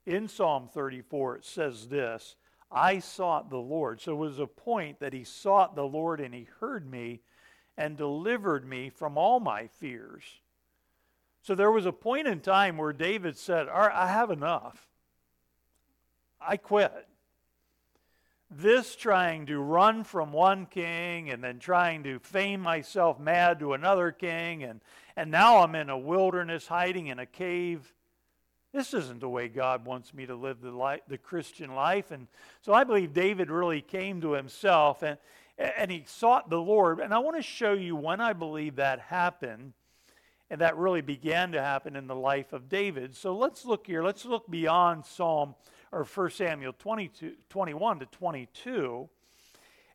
In 0.06 0.28
Psalm 0.28 0.70
34 0.72 1.38
it 1.38 1.46
says 1.46 1.88
this, 1.88 2.36
I 2.74 3.00
sought 3.00 3.50
the 3.50 3.58
Lord. 3.58 4.02
So 4.02 4.14
it 4.14 4.18
was 4.18 4.40
a 4.40 4.48
point 4.48 5.00
that 5.00 5.14
he 5.14 5.24
sought 5.24 5.76
the 5.76 5.84
Lord 5.84 6.20
and 6.20 6.34
he 6.34 6.48
heard 6.60 6.90
me 6.90 7.22
and 7.78 7.98
delivered 7.98 8.66
me 8.66 8.90
from 8.90 9.18
all 9.18 9.40
my 9.40 9.68
fears. 9.68 10.24
So 11.42 11.56
there 11.56 11.72
was 11.72 11.86
a 11.86 11.92
point 11.92 12.28
in 12.28 12.40
time 12.40 12.78
where 12.78 12.94
David 12.94 13.38
said, 13.38 13.68
All 13.68 13.82
right, 13.82 13.94
I 13.94 14.08
have 14.08 14.32
enough. 14.32 14.88
I 16.42 16.58
quit 16.58 17.08
this 18.50 18.96
trying 18.96 19.46
to 19.48 19.60
run 19.60 20.04
from 20.04 20.32
one 20.32 20.66
king 20.66 21.30
and 21.30 21.44
then 21.44 21.60
trying 21.60 22.04
to 22.04 22.20
feign 22.20 22.60
myself 22.60 23.20
mad 23.20 23.60
to 23.60 23.74
another 23.74 24.12
king 24.12 24.64
and, 24.64 24.82
and 25.16 25.32
now 25.32 25.60
I'm 25.60 25.76
in 25.76 25.90
a 25.90 25.98
wilderness 25.98 26.68
hiding 26.68 27.08
in 27.08 27.20
a 27.20 27.26
cave. 27.26 27.94
This 28.74 28.96
isn't 28.96 29.20
the 29.20 29.30
way 29.30 29.50
God 29.50 29.86
wants 29.86 30.16
me 30.16 30.26
to 30.26 30.36
live 30.36 30.60
the, 30.60 30.72
life, 30.72 31.02
the 31.08 31.18
Christian 31.18 31.76
life. 31.76 32.10
And 32.10 32.28
so 32.62 32.74
I 32.74 32.84
believe 32.84 33.14
David 33.14 33.52
really 33.52 33.82
came 33.82 34.20
to 34.22 34.32
himself 34.32 35.04
and, 35.04 35.18
and 35.58 35.92
he 35.92 36.04
sought 36.08 36.50
the 36.50 36.60
Lord. 36.60 37.00
And 37.00 37.14
I 37.14 37.20
want 37.20 37.36
to 37.36 37.44
show 37.44 37.74
you 37.74 37.96
when 37.96 38.20
I 38.20 38.34
believe 38.34 38.78
that 38.78 39.00
happened 39.00 39.74
and 40.50 40.60
that 40.62 40.76
really 40.76 41.02
began 41.02 41.52
to 41.52 41.62
happen 41.62 41.96
in 41.96 42.08
the 42.08 42.16
life 42.16 42.52
of 42.52 42.68
David. 42.68 43.16
So 43.16 43.36
let's 43.36 43.64
look 43.64 43.86
here. 43.86 44.04
Let's 44.04 44.26
look 44.26 44.50
beyond 44.50 45.06
Psalm 45.06 45.54
or 45.92 46.04
1 46.04 46.32
Samuel 46.32 46.74
22, 46.74 47.34
21 47.50 48.00
to 48.00 48.06
22. 48.08 49.08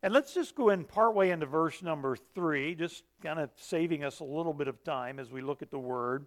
And 0.05 0.15
let's 0.15 0.33
just 0.33 0.55
go 0.55 0.69
in 0.69 0.85
partway 0.85 1.31
into 1.31 1.47
verse 1.47 1.83
number 1.83 2.17
3, 2.35 2.77
just 2.77 3.03
kind 3.21 3.41
of 3.41 3.51
saving 3.57 4.05
us 4.05 4.21
a 4.21 4.25
little 4.25 4.55
bit 4.55 4.69
of 4.69 4.85
time 4.85 5.19
as 5.19 5.33
we 5.33 5.41
look 5.41 5.63
at 5.63 5.73
the 5.73 5.79
word. 5.79 6.27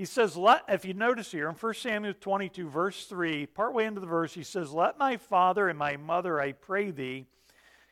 He 0.00 0.06
says, 0.06 0.34
let, 0.34 0.62
if 0.66 0.86
you 0.86 0.94
notice 0.94 1.30
here 1.30 1.46
in 1.50 1.54
1 1.54 1.74
Samuel 1.74 2.14
22, 2.18 2.70
verse 2.70 3.04
3, 3.04 3.44
partway 3.44 3.84
into 3.84 4.00
the 4.00 4.06
verse, 4.06 4.32
he 4.32 4.42
says, 4.42 4.72
Let 4.72 4.98
my 4.98 5.18
father 5.18 5.68
and 5.68 5.78
my 5.78 5.98
mother, 5.98 6.40
I 6.40 6.52
pray 6.52 6.90
thee, 6.90 7.26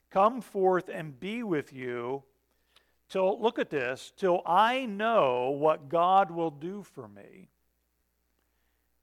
come 0.08 0.40
forth 0.40 0.88
and 0.88 1.20
be 1.20 1.42
with 1.42 1.70
you 1.70 2.22
till, 3.10 3.38
look 3.38 3.58
at 3.58 3.68
this, 3.68 4.10
till 4.16 4.40
I 4.46 4.86
know 4.86 5.50
what 5.50 5.90
God 5.90 6.30
will 6.30 6.50
do 6.50 6.82
for 6.82 7.06
me. 7.06 7.50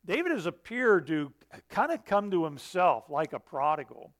David 0.03 0.31
has 0.31 0.47
appeared 0.47 1.05
to 1.05 1.31
kind 1.69 1.91
of 1.91 2.05
come 2.05 2.31
to 2.31 2.43
himself 2.43 3.07
like 3.11 3.33
a 3.33 3.39
prodigal. 3.39 4.13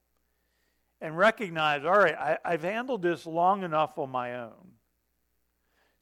and 1.02 1.18
recognize, 1.18 1.84
all 1.86 1.98
right, 1.98 2.14
I, 2.14 2.38
I've 2.46 2.62
handled 2.62 3.02
this 3.02 3.26
long 3.26 3.64
enough 3.64 3.98
on 3.98 4.12
my 4.12 4.36
own. 4.36 4.75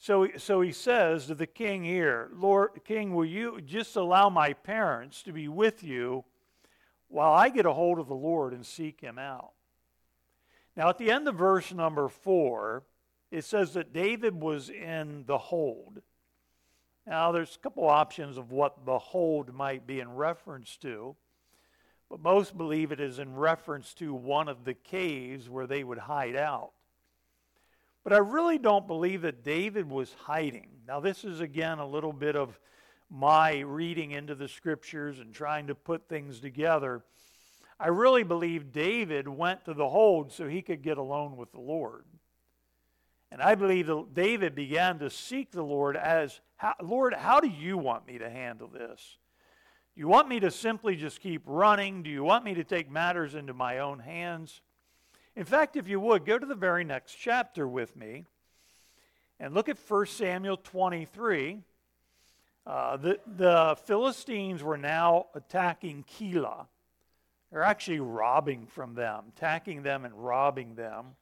So, 0.03 0.27
so 0.35 0.59
he 0.59 0.73
says 0.73 1.27
to 1.27 1.35
the 1.35 1.47
king 1.47 1.85
here, 1.85 2.29
Lord, 2.33 2.71
King, 2.83 3.15
will 3.15 3.23
you 3.23 3.61
just 3.61 3.95
allow 3.95 4.27
my 4.27 4.51
parents 4.51 5.23
to 5.23 5.31
be 5.31 5.47
with 5.47 5.81
you 5.81 6.25
while 7.07 7.31
I 7.31 7.47
get 7.47 7.65
a 7.65 7.71
hold 7.71 7.99
of 7.99 8.09
the 8.09 8.13
Lord 8.13 8.51
and 8.51 8.65
seek 8.65 8.99
him 8.99 9.17
out? 9.17 9.53
Now, 10.75 10.89
at 10.89 10.97
the 10.97 11.09
end 11.09 11.29
of 11.29 11.35
verse 11.35 11.73
number 11.73 12.09
four, 12.09 12.83
it 13.31 13.45
says 13.45 13.75
that 13.75 13.93
David 13.93 14.35
was 14.35 14.69
in 14.69 15.23
the 15.25 15.37
hold. 15.37 16.01
Now, 17.07 17.31
there's 17.31 17.55
a 17.55 17.59
couple 17.59 17.87
options 17.87 18.37
of 18.37 18.51
what 18.51 18.85
the 18.85 18.99
hold 18.99 19.53
might 19.53 19.87
be 19.87 20.01
in 20.01 20.15
reference 20.15 20.75
to, 20.81 21.15
but 22.09 22.19
most 22.19 22.57
believe 22.57 22.91
it 22.91 22.99
is 22.99 23.19
in 23.19 23.37
reference 23.37 23.93
to 23.93 24.13
one 24.13 24.49
of 24.49 24.65
the 24.65 24.73
caves 24.73 25.49
where 25.49 25.65
they 25.65 25.85
would 25.85 25.99
hide 25.99 26.35
out. 26.35 26.73
But 28.03 28.13
I 28.13 28.17
really 28.17 28.57
don't 28.57 28.87
believe 28.87 29.21
that 29.21 29.43
David 29.43 29.89
was 29.89 30.13
hiding. 30.25 30.67
Now, 30.87 30.99
this 30.99 31.23
is 31.23 31.39
again 31.39 31.79
a 31.79 31.87
little 31.87 32.11
bit 32.11 32.35
of 32.35 32.59
my 33.09 33.59
reading 33.59 34.11
into 34.11 34.35
the 34.35 34.47
scriptures 34.47 35.19
and 35.19 35.33
trying 35.33 35.67
to 35.67 35.75
put 35.75 36.09
things 36.09 36.39
together. 36.39 37.03
I 37.79 37.87
really 37.87 38.23
believe 38.23 38.71
David 38.71 39.27
went 39.27 39.65
to 39.65 39.73
the 39.73 39.87
hold 39.87 40.31
so 40.31 40.47
he 40.47 40.61
could 40.61 40.81
get 40.81 40.97
alone 40.97 41.37
with 41.37 41.51
the 41.51 41.61
Lord. 41.61 42.05
And 43.31 43.41
I 43.41 43.55
believe 43.55 43.87
that 43.87 44.13
David 44.13 44.53
began 44.53 44.99
to 44.99 45.09
seek 45.09 45.51
the 45.51 45.63
Lord 45.63 45.95
as, 45.95 46.41
Lord, 46.81 47.13
how 47.13 47.39
do 47.39 47.47
you 47.47 47.77
want 47.77 48.05
me 48.05 48.17
to 48.17 48.29
handle 48.29 48.67
this? 48.67 49.17
Do 49.95 50.01
you 50.01 50.07
want 50.07 50.27
me 50.27 50.39
to 50.39 50.51
simply 50.51 50.95
just 50.95 51.19
keep 51.19 51.43
running? 51.45 52.03
Do 52.03 52.09
you 52.09 52.23
want 52.23 52.43
me 52.43 52.55
to 52.55 52.63
take 52.63 52.89
matters 52.89 53.35
into 53.35 53.53
my 53.53 53.79
own 53.79 53.99
hands? 53.99 54.61
In 55.35 55.45
fact, 55.45 55.75
if 55.75 55.87
you 55.87 55.99
would, 55.99 56.25
go 56.25 56.37
to 56.37 56.45
the 56.45 56.53
very 56.53 56.83
next 56.83 57.15
chapter 57.15 57.67
with 57.67 57.95
me 57.95 58.25
and 59.39 59.53
look 59.53 59.67
at 59.67 59.79
1 59.79 60.05
Samuel 60.05 60.57
23. 60.57 61.59
Uh, 62.65 62.97
the, 62.97 63.19
the 63.35 63.75
Philistines 63.85 64.61
were 64.61 64.77
now 64.77 65.25
attacking 65.33 66.03
Keilah. 66.03 66.67
They're 67.51 67.63
actually 67.63 67.99
robbing 67.99 68.67
from 68.67 68.93
them, 68.93 69.25
attacking 69.35 69.81
them 69.81 70.05
and 70.05 70.13
robbing 70.13 70.75
them. 70.75 71.15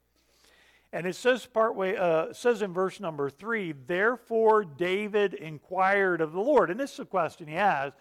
And 0.93 1.07
it 1.07 1.15
says 1.15 1.45
partway, 1.45 1.95
uh, 1.95 2.33
says 2.33 2.61
in 2.61 2.73
verse 2.73 2.99
number 2.99 3.29
three, 3.29 3.71
therefore 3.71 4.65
David 4.65 5.33
inquired 5.33 6.19
of 6.19 6.33
the 6.33 6.41
Lord. 6.41 6.69
And 6.69 6.77
this 6.77 6.93
is 6.93 6.99
a 6.99 7.05
question 7.05 7.47
he 7.47 7.53
has 7.53 7.93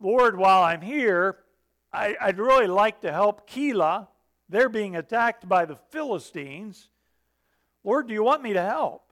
Lord, 0.00 0.36
while 0.36 0.62
I'm 0.62 0.80
here, 0.80 1.36
I, 1.92 2.16
would 2.26 2.38
really 2.38 2.66
like 2.66 3.02
to 3.02 3.12
help 3.12 3.48
Keilah. 3.48 4.08
They're 4.52 4.68
being 4.68 4.96
attacked 4.96 5.48
by 5.48 5.64
the 5.64 5.76
Philistines. 5.76 6.90
Lord, 7.84 8.06
do 8.06 8.12
you 8.12 8.22
want 8.22 8.42
me 8.42 8.52
to 8.52 8.60
help? 8.60 9.10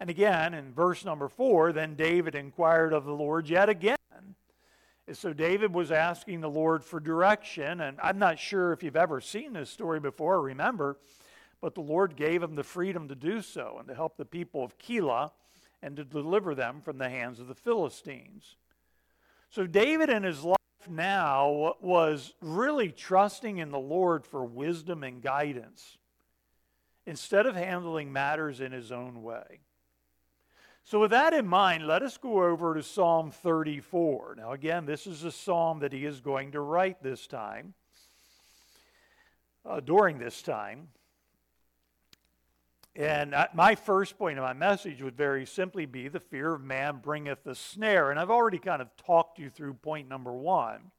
And 0.00 0.08
again, 0.08 0.54
in 0.54 0.72
verse 0.72 1.04
number 1.04 1.28
four, 1.28 1.72
then 1.72 1.94
David 1.94 2.34
inquired 2.34 2.94
of 2.94 3.04
the 3.04 3.12
Lord 3.12 3.50
yet 3.50 3.68
again. 3.68 3.96
And 5.06 5.16
so 5.16 5.34
David 5.34 5.74
was 5.74 5.92
asking 5.92 6.40
the 6.40 6.48
Lord 6.48 6.82
for 6.82 7.00
direction. 7.00 7.82
And 7.82 7.98
I'm 8.02 8.18
not 8.18 8.38
sure 8.38 8.72
if 8.72 8.82
you've 8.82 8.96
ever 8.96 9.20
seen 9.20 9.52
this 9.52 9.68
story 9.68 10.00
before 10.00 10.36
or 10.36 10.42
remember, 10.42 10.96
but 11.60 11.74
the 11.74 11.82
Lord 11.82 12.16
gave 12.16 12.42
him 12.42 12.54
the 12.54 12.64
freedom 12.64 13.08
to 13.08 13.14
do 13.14 13.42
so 13.42 13.76
and 13.78 13.86
to 13.88 13.94
help 13.94 14.16
the 14.16 14.24
people 14.24 14.64
of 14.64 14.78
Keilah 14.78 15.32
and 15.82 15.96
to 15.96 16.04
deliver 16.04 16.54
them 16.54 16.80
from 16.80 16.96
the 16.96 17.10
hands 17.10 17.40
of 17.40 17.46
the 17.46 17.54
Philistines. 17.54 18.56
So 19.50 19.66
David 19.66 20.08
in 20.08 20.22
his 20.22 20.42
life 20.44 20.56
now 20.88 21.74
was 21.80 22.34
really 22.40 22.90
trusting 22.90 23.58
in 23.58 23.70
the 23.70 23.78
Lord 23.78 24.24
for 24.24 24.44
wisdom 24.44 25.02
and 25.04 25.22
guidance 25.22 25.98
instead 27.06 27.46
of 27.46 27.56
handling 27.56 28.12
matters 28.12 28.60
in 28.60 28.72
his 28.72 28.92
own 28.92 29.22
way. 29.22 29.60
So, 30.84 31.00
with 31.00 31.10
that 31.10 31.34
in 31.34 31.46
mind, 31.46 31.86
let 31.86 32.02
us 32.02 32.16
go 32.16 32.42
over 32.42 32.74
to 32.74 32.82
Psalm 32.82 33.30
34. 33.30 34.36
Now, 34.38 34.52
again, 34.52 34.86
this 34.86 35.06
is 35.06 35.24
a 35.24 35.30
psalm 35.30 35.80
that 35.80 35.92
he 35.92 36.04
is 36.04 36.20
going 36.20 36.52
to 36.52 36.60
write 36.60 37.02
this 37.02 37.26
time, 37.26 37.74
uh, 39.64 39.80
during 39.80 40.18
this 40.18 40.42
time. 40.42 40.88
And 42.96 43.34
my 43.54 43.76
first 43.76 44.18
point 44.18 44.38
of 44.38 44.44
my 44.44 44.52
message 44.52 45.00
would 45.00 45.16
very 45.16 45.46
simply 45.46 45.86
be 45.86 46.08
the 46.08 46.20
fear 46.20 46.54
of 46.54 46.62
man 46.62 46.98
bringeth 46.98 47.46
a 47.46 47.54
snare. 47.54 48.10
And 48.10 48.18
I've 48.18 48.30
already 48.30 48.58
kind 48.58 48.82
of 48.82 48.88
talked 48.96 49.38
you 49.38 49.48
through 49.48 49.74
point 49.74 50.08
number 50.08 50.32
one. 50.32 50.90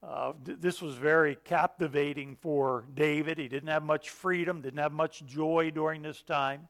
Uh, 0.00 0.32
this 0.44 0.80
was 0.80 0.94
very 0.94 1.36
captivating 1.44 2.36
for 2.36 2.84
David. 2.94 3.36
He 3.38 3.48
didn't 3.48 3.68
have 3.68 3.82
much 3.82 4.10
freedom, 4.10 4.60
didn't 4.62 4.78
have 4.78 4.92
much 4.92 5.26
joy 5.26 5.72
during 5.74 6.02
this 6.02 6.22
time. 6.22 6.68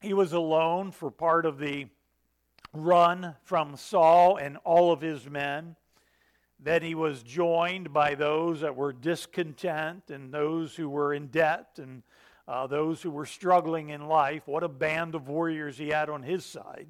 He 0.00 0.12
was 0.12 0.32
alone 0.32 0.90
for 0.90 1.12
part 1.12 1.46
of 1.46 1.58
the 1.58 1.86
run 2.72 3.36
from 3.44 3.76
Saul 3.76 4.36
and 4.36 4.58
all 4.64 4.92
of 4.92 5.00
his 5.00 5.30
men. 5.30 5.76
Then 6.64 6.80
he 6.80 6.94
was 6.94 7.22
joined 7.22 7.92
by 7.92 8.14
those 8.14 8.62
that 8.62 8.74
were 8.74 8.94
discontent 8.94 10.10
and 10.10 10.32
those 10.32 10.74
who 10.74 10.88
were 10.88 11.12
in 11.12 11.26
debt 11.26 11.78
and 11.78 12.02
uh, 12.48 12.66
those 12.66 13.02
who 13.02 13.10
were 13.10 13.26
struggling 13.26 13.90
in 13.90 14.08
life. 14.08 14.44
What 14.46 14.62
a 14.62 14.68
band 14.68 15.14
of 15.14 15.28
warriors 15.28 15.76
he 15.76 15.88
had 15.88 16.08
on 16.08 16.22
his 16.22 16.44
side. 16.46 16.86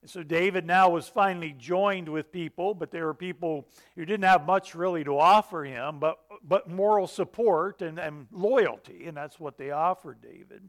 And 0.00 0.10
so 0.10 0.24
David 0.24 0.66
now 0.66 0.88
was 0.90 1.06
finally 1.06 1.54
joined 1.56 2.08
with 2.08 2.32
people, 2.32 2.74
but 2.74 2.90
there 2.90 3.06
were 3.06 3.14
people 3.14 3.68
who 3.94 4.04
didn't 4.04 4.24
have 4.24 4.44
much 4.44 4.74
really 4.74 5.04
to 5.04 5.16
offer 5.16 5.62
him, 5.62 6.00
but, 6.00 6.18
but 6.42 6.68
moral 6.68 7.06
support 7.06 7.80
and, 7.80 8.00
and 8.00 8.26
loyalty, 8.32 9.06
and 9.06 9.16
that's 9.16 9.38
what 9.38 9.56
they 9.56 9.70
offered 9.70 10.20
David. 10.20 10.62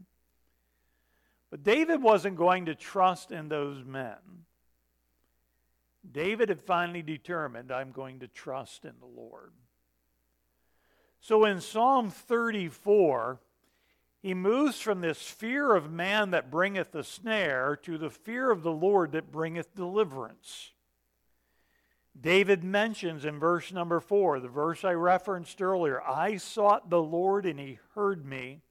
But 1.50 1.64
David 1.64 2.00
wasn't 2.00 2.36
going 2.36 2.66
to 2.66 2.76
trust 2.76 3.32
in 3.32 3.48
those 3.48 3.84
men. 3.84 4.44
David 6.10 6.48
had 6.48 6.60
finally 6.60 7.02
determined, 7.02 7.72
I'm 7.72 7.92
going 7.92 8.20
to 8.20 8.28
trust 8.28 8.84
in 8.84 8.94
the 9.00 9.06
Lord. 9.06 9.52
So 11.20 11.44
in 11.44 11.60
Psalm 11.60 12.10
34, 12.10 13.40
he 14.20 14.34
moves 14.34 14.80
from 14.80 15.00
this 15.00 15.22
fear 15.22 15.74
of 15.74 15.90
man 15.90 16.30
that 16.30 16.50
bringeth 16.50 16.94
a 16.94 17.04
snare 17.04 17.76
to 17.82 17.98
the 17.98 18.10
fear 18.10 18.50
of 18.50 18.62
the 18.62 18.72
Lord 18.72 19.12
that 19.12 19.32
bringeth 19.32 19.74
deliverance. 19.74 20.72
David 22.18 22.62
mentions 22.62 23.24
in 23.24 23.38
verse 23.38 23.72
number 23.72 24.00
4, 24.00 24.40
the 24.40 24.48
verse 24.48 24.84
I 24.84 24.92
referenced 24.92 25.60
earlier, 25.60 26.00
I 26.02 26.36
sought 26.36 26.90
the 26.90 27.02
Lord 27.02 27.44
and 27.44 27.58
he 27.58 27.78
heard 27.94 28.24
me 28.24 28.62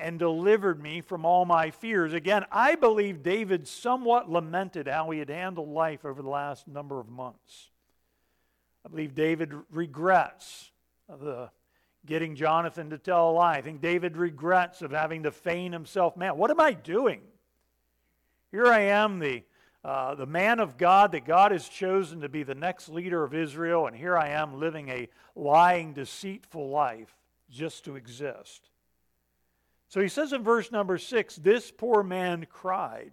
and 0.00 0.18
delivered 0.18 0.82
me 0.82 1.00
from 1.00 1.24
all 1.24 1.44
my 1.44 1.70
fears. 1.70 2.12
Again, 2.12 2.44
I 2.50 2.74
believe 2.74 3.22
David 3.22 3.68
somewhat 3.68 4.30
lamented 4.30 4.88
how 4.88 5.10
he 5.10 5.18
had 5.18 5.30
handled 5.30 5.68
life 5.68 6.04
over 6.04 6.22
the 6.22 6.28
last 6.28 6.66
number 6.66 6.98
of 6.98 7.08
months. 7.08 7.70
I 8.84 8.88
believe 8.88 9.14
David 9.14 9.52
regrets 9.70 10.70
the 11.08 11.50
getting 12.06 12.34
Jonathan 12.34 12.90
to 12.90 12.98
tell 12.98 13.30
a 13.30 13.32
lie. 13.32 13.56
I 13.56 13.60
think 13.60 13.80
David 13.80 14.16
regrets 14.16 14.80
of 14.80 14.90
having 14.90 15.24
to 15.24 15.30
feign 15.30 15.72
himself 15.72 16.16
man. 16.16 16.36
What 16.36 16.50
am 16.50 16.60
I 16.60 16.72
doing? 16.72 17.20
Here 18.50 18.66
I 18.66 18.80
am, 18.80 19.18
the 19.18 19.42
uh, 19.82 20.14
the 20.14 20.26
man 20.26 20.60
of 20.60 20.76
God 20.76 21.12
that 21.12 21.24
God 21.24 21.52
has 21.52 21.66
chosen 21.66 22.20
to 22.20 22.28
be 22.28 22.42
the 22.42 22.54
next 22.54 22.90
leader 22.90 23.24
of 23.24 23.34
Israel, 23.34 23.86
and 23.86 23.96
here 23.96 24.16
I 24.16 24.28
am 24.28 24.60
living 24.60 24.90
a 24.90 25.08
lying, 25.34 25.94
deceitful 25.94 26.68
life 26.68 27.16
just 27.50 27.84
to 27.86 27.96
exist. 27.96 28.69
So 29.90 30.00
he 30.00 30.08
says 30.08 30.32
in 30.32 30.44
verse 30.44 30.70
number 30.70 30.98
six, 30.98 31.34
This 31.34 31.72
poor 31.72 32.04
man 32.04 32.46
cried, 32.48 33.10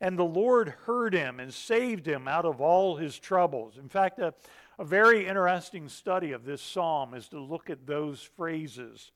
and 0.00 0.18
the 0.18 0.24
Lord 0.24 0.70
heard 0.86 1.12
him 1.12 1.38
and 1.38 1.52
saved 1.52 2.08
him 2.08 2.26
out 2.26 2.46
of 2.46 2.62
all 2.62 2.96
his 2.96 3.18
troubles. 3.18 3.76
In 3.76 3.90
fact, 3.90 4.18
a, 4.18 4.32
a 4.78 4.84
very 4.86 5.26
interesting 5.26 5.90
study 5.90 6.32
of 6.32 6.46
this 6.46 6.62
psalm 6.62 7.12
is 7.12 7.28
to 7.28 7.40
look 7.40 7.68
at 7.68 7.86
those 7.86 8.22
phrases. 8.22 9.12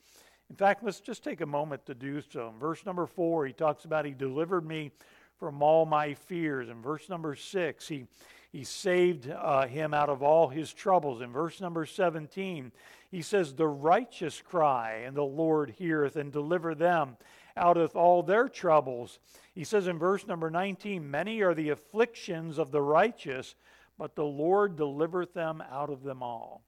In 0.50 0.56
fact, 0.56 0.84
let's 0.84 1.00
just 1.00 1.24
take 1.24 1.40
a 1.40 1.46
moment 1.46 1.86
to 1.86 1.94
do 1.94 2.20
so. 2.20 2.50
In 2.52 2.58
verse 2.58 2.84
number 2.84 3.06
four, 3.06 3.46
he 3.46 3.54
talks 3.54 3.86
about, 3.86 4.04
He 4.04 4.12
delivered 4.12 4.66
me 4.66 4.90
from 5.38 5.62
all 5.62 5.86
my 5.86 6.12
fears. 6.12 6.68
In 6.68 6.82
verse 6.82 7.08
number 7.08 7.34
six, 7.36 7.88
he, 7.88 8.04
he 8.52 8.64
saved 8.64 9.30
uh, 9.30 9.66
him 9.66 9.94
out 9.94 10.10
of 10.10 10.22
all 10.22 10.48
his 10.48 10.74
troubles. 10.74 11.22
In 11.22 11.32
verse 11.32 11.58
number 11.58 11.86
17, 11.86 12.70
he 13.10 13.22
says, 13.22 13.54
The 13.54 13.66
righteous 13.66 14.40
cry, 14.40 15.02
and 15.04 15.16
the 15.16 15.22
Lord 15.22 15.74
heareth 15.78 16.16
and 16.16 16.32
deliver 16.32 16.74
them 16.74 17.16
out 17.56 17.76
of 17.76 17.96
all 17.96 18.22
their 18.22 18.48
troubles. 18.48 19.18
He 19.54 19.64
says 19.64 19.86
in 19.86 19.98
verse 19.98 20.26
number 20.26 20.50
19, 20.50 21.10
Many 21.10 21.42
are 21.42 21.54
the 21.54 21.70
afflictions 21.70 22.58
of 22.58 22.70
the 22.70 22.82
righteous, 22.82 23.54
but 23.98 24.14
the 24.14 24.24
Lord 24.24 24.76
delivereth 24.76 25.34
them 25.34 25.62
out 25.70 25.90
of 25.90 26.02
them 26.02 26.22
all. 26.22 26.62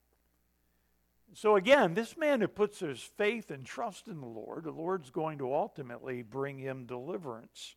So 1.34 1.56
again, 1.56 1.94
this 1.94 2.16
man 2.16 2.40
who 2.42 2.48
puts 2.48 2.80
his 2.80 3.00
faith 3.00 3.50
and 3.50 3.64
trust 3.64 4.06
in 4.06 4.20
the 4.20 4.26
Lord, 4.26 4.64
the 4.64 4.70
Lord's 4.70 5.10
going 5.10 5.38
to 5.38 5.54
ultimately 5.54 6.22
bring 6.22 6.58
him 6.58 6.84
deliverance. 6.84 7.76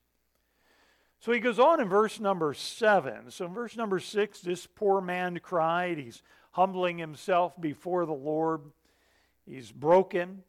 So 1.19 1.31
he 1.31 1.39
goes 1.39 1.57
on 1.57 1.79
in 1.79 1.88
verse 1.88 2.19
number 2.19 2.53
seven. 2.53 3.31
So 3.31 3.45
in 3.45 3.53
verse 3.53 3.77
number 3.77 4.00
six, 4.00 4.41
this 4.41 4.67
poor 4.67 5.00
man 5.00 5.39
cried. 5.41 5.98
He's 5.98 6.22
humbling 6.56 6.98
himself 6.98 7.60
before 7.60 8.06
the 8.06 8.14
Lord. 8.14 8.62
He's 9.46 9.74
broken. 9.74 10.42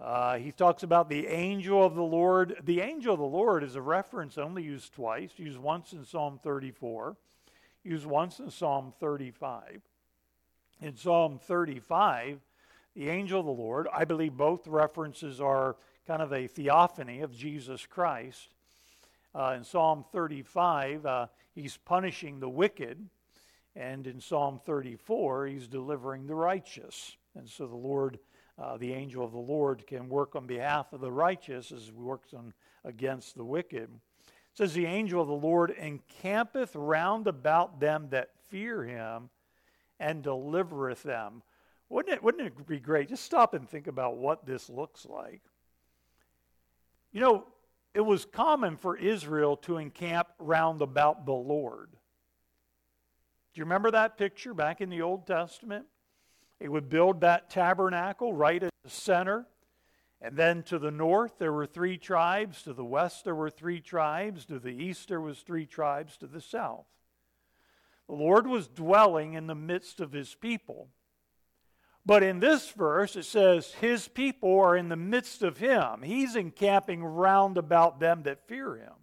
Uh, 0.00 0.36
he 0.36 0.52
talks 0.52 0.84
about 0.84 1.08
the 1.08 1.26
angel 1.26 1.84
of 1.84 1.96
the 1.96 2.04
Lord. 2.04 2.54
The 2.62 2.80
angel 2.80 3.14
of 3.14 3.18
the 3.18 3.26
Lord 3.26 3.64
is 3.64 3.74
a 3.74 3.82
reference 3.82 4.38
only 4.38 4.62
used 4.62 4.94
twice, 4.94 5.32
used 5.38 5.58
once 5.58 5.92
in 5.92 6.04
Psalm 6.04 6.38
34, 6.40 7.16
used 7.82 8.06
once 8.06 8.38
in 8.38 8.48
Psalm 8.48 8.92
35. 9.00 9.80
In 10.80 10.96
Psalm 10.96 11.40
35, 11.42 12.38
the 12.94 13.08
angel 13.08 13.40
of 13.40 13.46
the 13.46 13.52
Lord, 13.52 13.88
I 13.92 14.04
believe 14.04 14.36
both 14.36 14.68
references 14.68 15.40
are 15.40 15.74
kind 16.06 16.22
of 16.22 16.32
a 16.32 16.46
theophany 16.46 17.22
of 17.22 17.36
Jesus 17.36 17.86
Christ. 17.86 18.54
Uh, 19.34 19.54
in 19.56 19.64
Psalm 19.64 20.04
35, 20.12 21.04
uh, 21.04 21.26
he's 21.56 21.76
punishing 21.76 22.38
the 22.38 22.48
wicked, 22.48 23.08
and 23.76 24.06
in 24.06 24.20
Psalm 24.20 24.60
34, 24.64 25.46
he's 25.46 25.68
delivering 25.68 26.26
the 26.26 26.34
righteous. 26.34 27.16
And 27.36 27.48
so 27.48 27.66
the 27.66 27.76
Lord, 27.76 28.18
uh, 28.58 28.76
the 28.76 28.92
angel 28.92 29.24
of 29.24 29.32
the 29.32 29.38
Lord, 29.38 29.86
can 29.86 30.08
work 30.08 30.34
on 30.34 30.46
behalf 30.46 30.92
of 30.92 31.00
the 31.00 31.12
righteous 31.12 31.70
as 31.70 31.86
he 31.86 31.92
works 31.92 32.34
on 32.34 32.52
against 32.84 33.36
the 33.36 33.44
wicked. 33.44 33.88
It 34.26 34.32
says, 34.54 34.74
The 34.74 34.86
angel 34.86 35.22
of 35.22 35.28
the 35.28 35.34
Lord 35.34 35.70
encampeth 35.70 36.74
round 36.74 37.28
about 37.28 37.78
them 37.78 38.08
that 38.10 38.30
fear 38.48 38.84
him 38.84 39.30
and 40.00 40.22
delivereth 40.22 41.02
them. 41.02 41.42
Wouldn't 41.88 42.14
it, 42.14 42.22
wouldn't 42.22 42.46
it 42.46 42.66
be 42.66 42.80
great? 42.80 43.08
Just 43.08 43.24
stop 43.24 43.54
and 43.54 43.68
think 43.68 43.86
about 43.86 44.16
what 44.16 44.46
this 44.46 44.68
looks 44.68 45.06
like. 45.06 45.42
You 47.12 47.20
know, 47.20 47.46
it 47.94 48.00
was 48.00 48.24
common 48.24 48.76
for 48.76 48.96
Israel 48.96 49.56
to 49.58 49.78
encamp 49.78 50.28
round 50.38 50.82
about 50.82 51.26
the 51.26 51.32
Lord. 51.32 51.90
Do 53.52 53.58
you 53.58 53.64
remember 53.64 53.90
that 53.90 54.16
picture 54.16 54.54
back 54.54 54.80
in 54.80 54.90
the 54.90 55.02
Old 55.02 55.26
Testament? 55.26 55.86
It 56.60 56.70
would 56.70 56.88
build 56.88 57.20
that 57.20 57.50
tabernacle 57.50 58.32
right 58.32 58.62
at 58.62 58.70
the 58.84 58.90
center. 58.90 59.46
And 60.20 60.36
then 60.36 60.62
to 60.64 60.78
the 60.78 60.90
north, 60.90 61.38
there 61.38 61.52
were 61.52 61.66
three 61.66 61.96
tribes. 61.96 62.62
To 62.62 62.74
the 62.74 62.84
west, 62.84 63.24
there 63.24 63.34
were 63.34 63.50
three 63.50 63.80
tribes. 63.80 64.44
To 64.46 64.58
the 64.58 64.70
east, 64.70 65.08
there 65.08 65.20
was 65.20 65.40
three 65.40 65.66
tribes. 65.66 66.16
To 66.18 66.26
the 66.26 66.40
south. 66.40 66.86
The 68.06 68.14
Lord 68.14 68.46
was 68.46 68.68
dwelling 68.68 69.32
in 69.32 69.46
the 69.46 69.54
midst 69.54 70.00
of 70.00 70.12
his 70.12 70.34
people. 70.34 70.88
But 72.04 72.22
in 72.22 72.40
this 72.40 72.70
verse, 72.70 73.16
it 73.16 73.24
says, 73.24 73.72
His 73.74 74.08
people 74.08 74.58
are 74.60 74.76
in 74.76 74.88
the 74.88 74.96
midst 74.96 75.42
of 75.42 75.58
him. 75.58 76.02
He's 76.02 76.36
encamping 76.36 77.04
round 77.04 77.56
about 77.56 78.00
them 78.00 78.22
that 78.24 78.46
fear 78.46 78.76
him. 78.76 78.94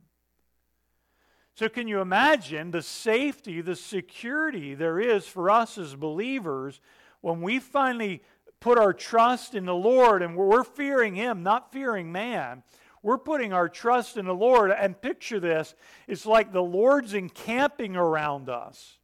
So, 1.58 1.68
can 1.68 1.88
you 1.88 2.02
imagine 2.02 2.70
the 2.70 2.84
safety, 2.84 3.62
the 3.62 3.76
security 3.76 4.76
there 4.76 5.00
is 5.00 5.26
for 5.26 5.50
us 5.50 5.80
as 5.80 5.96
believers 5.96 6.80
when 7.22 7.42
we 7.42 7.58
finally 7.58 8.22
put 8.60 8.78
our 8.78 8.94
trust 8.94 9.56
in 9.56 9.66
the 9.66 9.74
Lord 9.74 10.22
and 10.22 10.38
we're 10.38 10.64
fearing 10.64 11.16
Him, 11.16 11.42
not 11.42 11.72
fearing 11.72 12.12
man? 12.12 12.62
We're 13.02 13.18
putting 13.18 13.54
our 13.54 13.70
trust 13.70 14.18
in 14.18 14.26
the 14.26 14.36
Lord. 14.36 14.70
And 14.70 15.02
picture 15.02 15.40
this 15.40 15.74
it's 16.08 16.28
like 16.28 16.54
the 16.54 16.62
Lord's 16.62 17.16
encamping 17.16 17.96
around 17.96 18.50
us. 18.50 19.00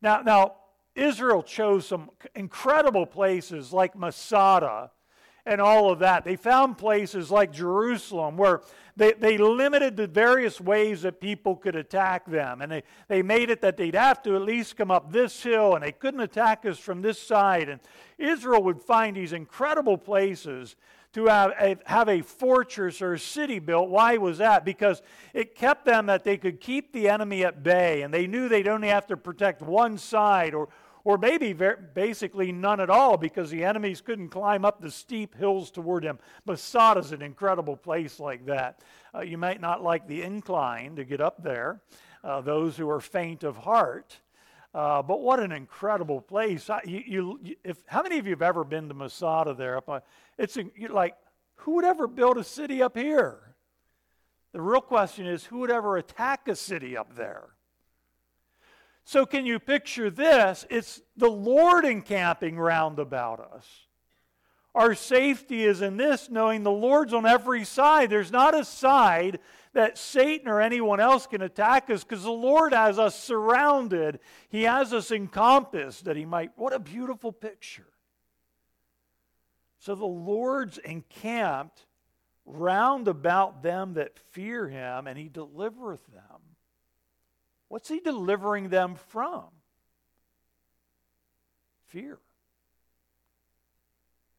Now, 0.00 0.22
now 0.22 0.54
Israel 0.94 1.42
chose 1.42 1.84
some 1.84 2.10
incredible 2.36 3.06
places 3.06 3.72
like 3.72 3.96
Masada 3.96 4.92
and 5.46 5.60
all 5.60 5.90
of 5.90 6.00
that. 6.00 6.24
They 6.24 6.36
found 6.36 6.78
places 6.78 7.30
like 7.30 7.52
Jerusalem 7.52 8.36
where 8.36 8.60
they, 8.96 9.12
they 9.12 9.38
limited 9.38 9.96
the 9.96 10.06
various 10.06 10.60
ways 10.60 11.02
that 11.02 11.20
people 11.20 11.56
could 11.56 11.76
attack 11.76 12.26
them. 12.26 12.60
And 12.60 12.70
they, 12.70 12.82
they 13.08 13.22
made 13.22 13.50
it 13.50 13.62
that 13.62 13.76
they'd 13.76 13.94
have 13.94 14.22
to 14.24 14.36
at 14.36 14.42
least 14.42 14.76
come 14.76 14.90
up 14.90 15.12
this 15.12 15.42
hill 15.42 15.74
and 15.74 15.84
they 15.84 15.92
couldn't 15.92 16.20
attack 16.20 16.66
us 16.66 16.78
from 16.78 17.02
this 17.02 17.20
side. 17.20 17.68
And 17.68 17.80
Israel 18.18 18.62
would 18.62 18.82
find 18.82 19.16
these 19.16 19.32
incredible 19.32 19.96
places 19.96 20.76
to 21.12 21.26
have 21.26 21.52
a, 21.58 21.76
have 21.86 22.08
a 22.08 22.22
fortress 22.22 23.02
or 23.02 23.14
a 23.14 23.18
city 23.18 23.58
built. 23.58 23.88
Why 23.88 24.16
was 24.16 24.38
that? 24.38 24.64
Because 24.64 25.02
it 25.34 25.54
kept 25.54 25.84
them 25.84 26.06
that 26.06 26.22
they 26.22 26.36
could 26.36 26.60
keep 26.60 26.92
the 26.92 27.08
enemy 27.08 27.44
at 27.44 27.64
bay, 27.64 28.02
and 28.02 28.14
they 28.14 28.28
knew 28.28 28.48
they'd 28.48 28.68
only 28.68 28.88
have 28.88 29.08
to 29.08 29.16
protect 29.16 29.60
one 29.60 29.98
side 29.98 30.54
or, 30.54 30.68
or 31.04 31.18
maybe 31.18 31.52
basically 31.52 32.52
none 32.52 32.80
at 32.80 32.90
all 32.90 33.16
because 33.16 33.50
the 33.50 33.64
enemies 33.64 34.00
couldn't 34.00 34.28
climb 34.28 34.64
up 34.64 34.80
the 34.80 34.90
steep 34.90 35.34
hills 35.36 35.70
toward 35.70 36.04
them. 36.04 36.18
Masada's 36.46 37.12
an 37.12 37.22
incredible 37.22 37.76
place 37.76 38.20
like 38.20 38.46
that. 38.46 38.80
Uh, 39.14 39.20
you 39.20 39.38
might 39.38 39.60
not 39.60 39.82
like 39.82 40.06
the 40.06 40.22
incline 40.22 40.96
to 40.96 41.04
get 41.04 41.20
up 41.20 41.42
there, 41.42 41.80
uh, 42.22 42.40
those 42.40 42.76
who 42.76 42.88
are 42.88 43.00
faint 43.00 43.44
of 43.44 43.56
heart. 43.56 44.18
Uh, 44.72 45.02
but 45.02 45.20
what 45.20 45.40
an 45.40 45.50
incredible 45.50 46.20
place! 46.20 46.70
I, 46.70 46.80
you, 46.84 47.40
you, 47.42 47.56
if, 47.64 47.78
how 47.86 48.02
many 48.02 48.18
of 48.18 48.26
you 48.26 48.32
have 48.32 48.42
ever 48.42 48.62
been 48.62 48.86
to 48.88 48.94
Masada 48.94 49.52
there? 49.52 49.76
Up, 49.76 50.04
it's 50.38 50.56
like, 50.88 51.16
who 51.56 51.72
would 51.74 51.84
ever 51.84 52.06
build 52.06 52.38
a 52.38 52.44
city 52.44 52.80
up 52.80 52.96
here? 52.96 53.38
The 54.52 54.60
real 54.60 54.80
question 54.80 55.26
is, 55.26 55.44
who 55.44 55.58
would 55.58 55.72
ever 55.72 55.96
attack 55.96 56.46
a 56.46 56.54
city 56.54 56.96
up 56.96 57.16
there? 57.16 57.48
So, 59.10 59.26
can 59.26 59.44
you 59.44 59.58
picture 59.58 60.08
this? 60.08 60.64
It's 60.70 61.02
the 61.16 61.28
Lord 61.28 61.84
encamping 61.84 62.56
round 62.56 63.00
about 63.00 63.40
us. 63.40 63.66
Our 64.72 64.94
safety 64.94 65.64
is 65.64 65.82
in 65.82 65.96
this, 65.96 66.30
knowing 66.30 66.62
the 66.62 66.70
Lord's 66.70 67.12
on 67.12 67.26
every 67.26 67.64
side. 67.64 68.08
There's 68.08 68.30
not 68.30 68.56
a 68.56 68.64
side 68.64 69.40
that 69.72 69.98
Satan 69.98 70.46
or 70.46 70.60
anyone 70.60 71.00
else 71.00 71.26
can 71.26 71.42
attack 71.42 71.90
us 71.90 72.04
because 72.04 72.22
the 72.22 72.30
Lord 72.30 72.72
has 72.72 73.00
us 73.00 73.20
surrounded. 73.20 74.20
He 74.48 74.62
has 74.62 74.92
us 74.92 75.10
encompassed 75.10 76.04
that 76.04 76.14
He 76.14 76.24
might. 76.24 76.52
What 76.54 76.72
a 76.72 76.78
beautiful 76.78 77.32
picture. 77.32 77.90
So 79.80 79.96
the 79.96 80.06
Lord's 80.06 80.78
encamped 80.78 81.84
round 82.46 83.08
about 83.08 83.64
them 83.64 83.94
that 83.94 84.20
fear 84.30 84.68
Him, 84.68 85.08
and 85.08 85.18
He 85.18 85.28
delivereth 85.28 86.06
them. 86.12 86.49
What's 87.70 87.88
He 87.88 88.00
delivering 88.00 88.68
them 88.68 88.96
from? 89.10 89.44
Fear. 91.86 92.18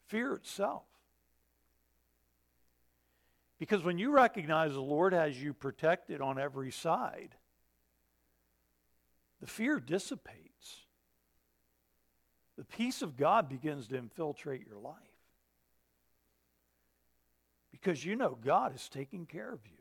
Fear 0.07 0.33
itself. 0.33 0.83
Because 3.57 3.83
when 3.83 3.97
you 3.97 4.11
recognize 4.11 4.73
the 4.73 4.81
Lord 4.81 5.13
has 5.13 5.41
you 5.41 5.53
protected 5.53 6.19
on 6.19 6.37
every 6.37 6.71
side, 6.71 7.29
the 9.39 9.47
fear 9.47 9.79
dissipates. 9.79 10.81
The 12.57 12.65
peace 12.65 13.01
of 13.01 13.15
God 13.15 13.47
begins 13.47 13.87
to 13.87 13.97
infiltrate 13.97 14.67
your 14.67 14.77
life. 14.77 14.95
Because 17.71 18.03
you 18.03 18.17
know 18.17 18.37
God 18.43 18.75
is 18.75 18.89
taking 18.89 19.25
care 19.25 19.53
of 19.53 19.65
you. 19.65 19.80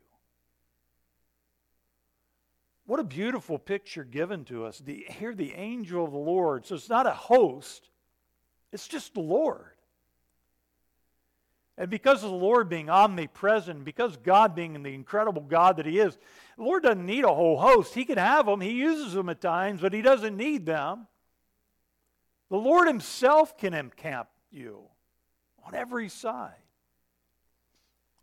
What 2.91 2.99
a 2.99 3.05
beautiful 3.05 3.57
picture 3.57 4.03
given 4.03 4.43
to 4.43 4.65
us. 4.65 4.79
The, 4.79 5.05
here, 5.07 5.33
the 5.33 5.53
angel 5.53 6.03
of 6.03 6.11
the 6.11 6.17
Lord. 6.17 6.65
So 6.65 6.75
it's 6.75 6.89
not 6.89 7.07
a 7.07 7.11
host, 7.11 7.87
it's 8.73 8.85
just 8.85 9.13
the 9.13 9.21
Lord. 9.21 9.71
And 11.77 11.89
because 11.89 12.21
of 12.21 12.31
the 12.31 12.35
Lord 12.35 12.67
being 12.67 12.89
omnipresent, 12.89 13.85
because 13.85 14.17
God 14.17 14.55
being 14.55 14.83
the 14.83 14.93
incredible 14.93 15.41
God 15.41 15.77
that 15.77 15.85
He 15.85 15.99
is, 15.99 16.17
the 16.57 16.63
Lord 16.63 16.83
doesn't 16.83 17.05
need 17.05 17.23
a 17.23 17.33
whole 17.33 17.57
host. 17.57 17.93
He 17.93 18.03
can 18.03 18.17
have 18.17 18.45
them, 18.45 18.59
He 18.59 18.71
uses 18.71 19.13
them 19.13 19.29
at 19.29 19.39
times, 19.39 19.79
but 19.79 19.93
He 19.93 20.01
doesn't 20.01 20.35
need 20.35 20.65
them. 20.65 21.07
The 22.49 22.57
Lord 22.57 22.89
Himself 22.89 23.57
can 23.57 23.73
encamp 23.73 24.27
you 24.51 24.81
on 25.65 25.75
every 25.75 26.09
side, 26.09 26.51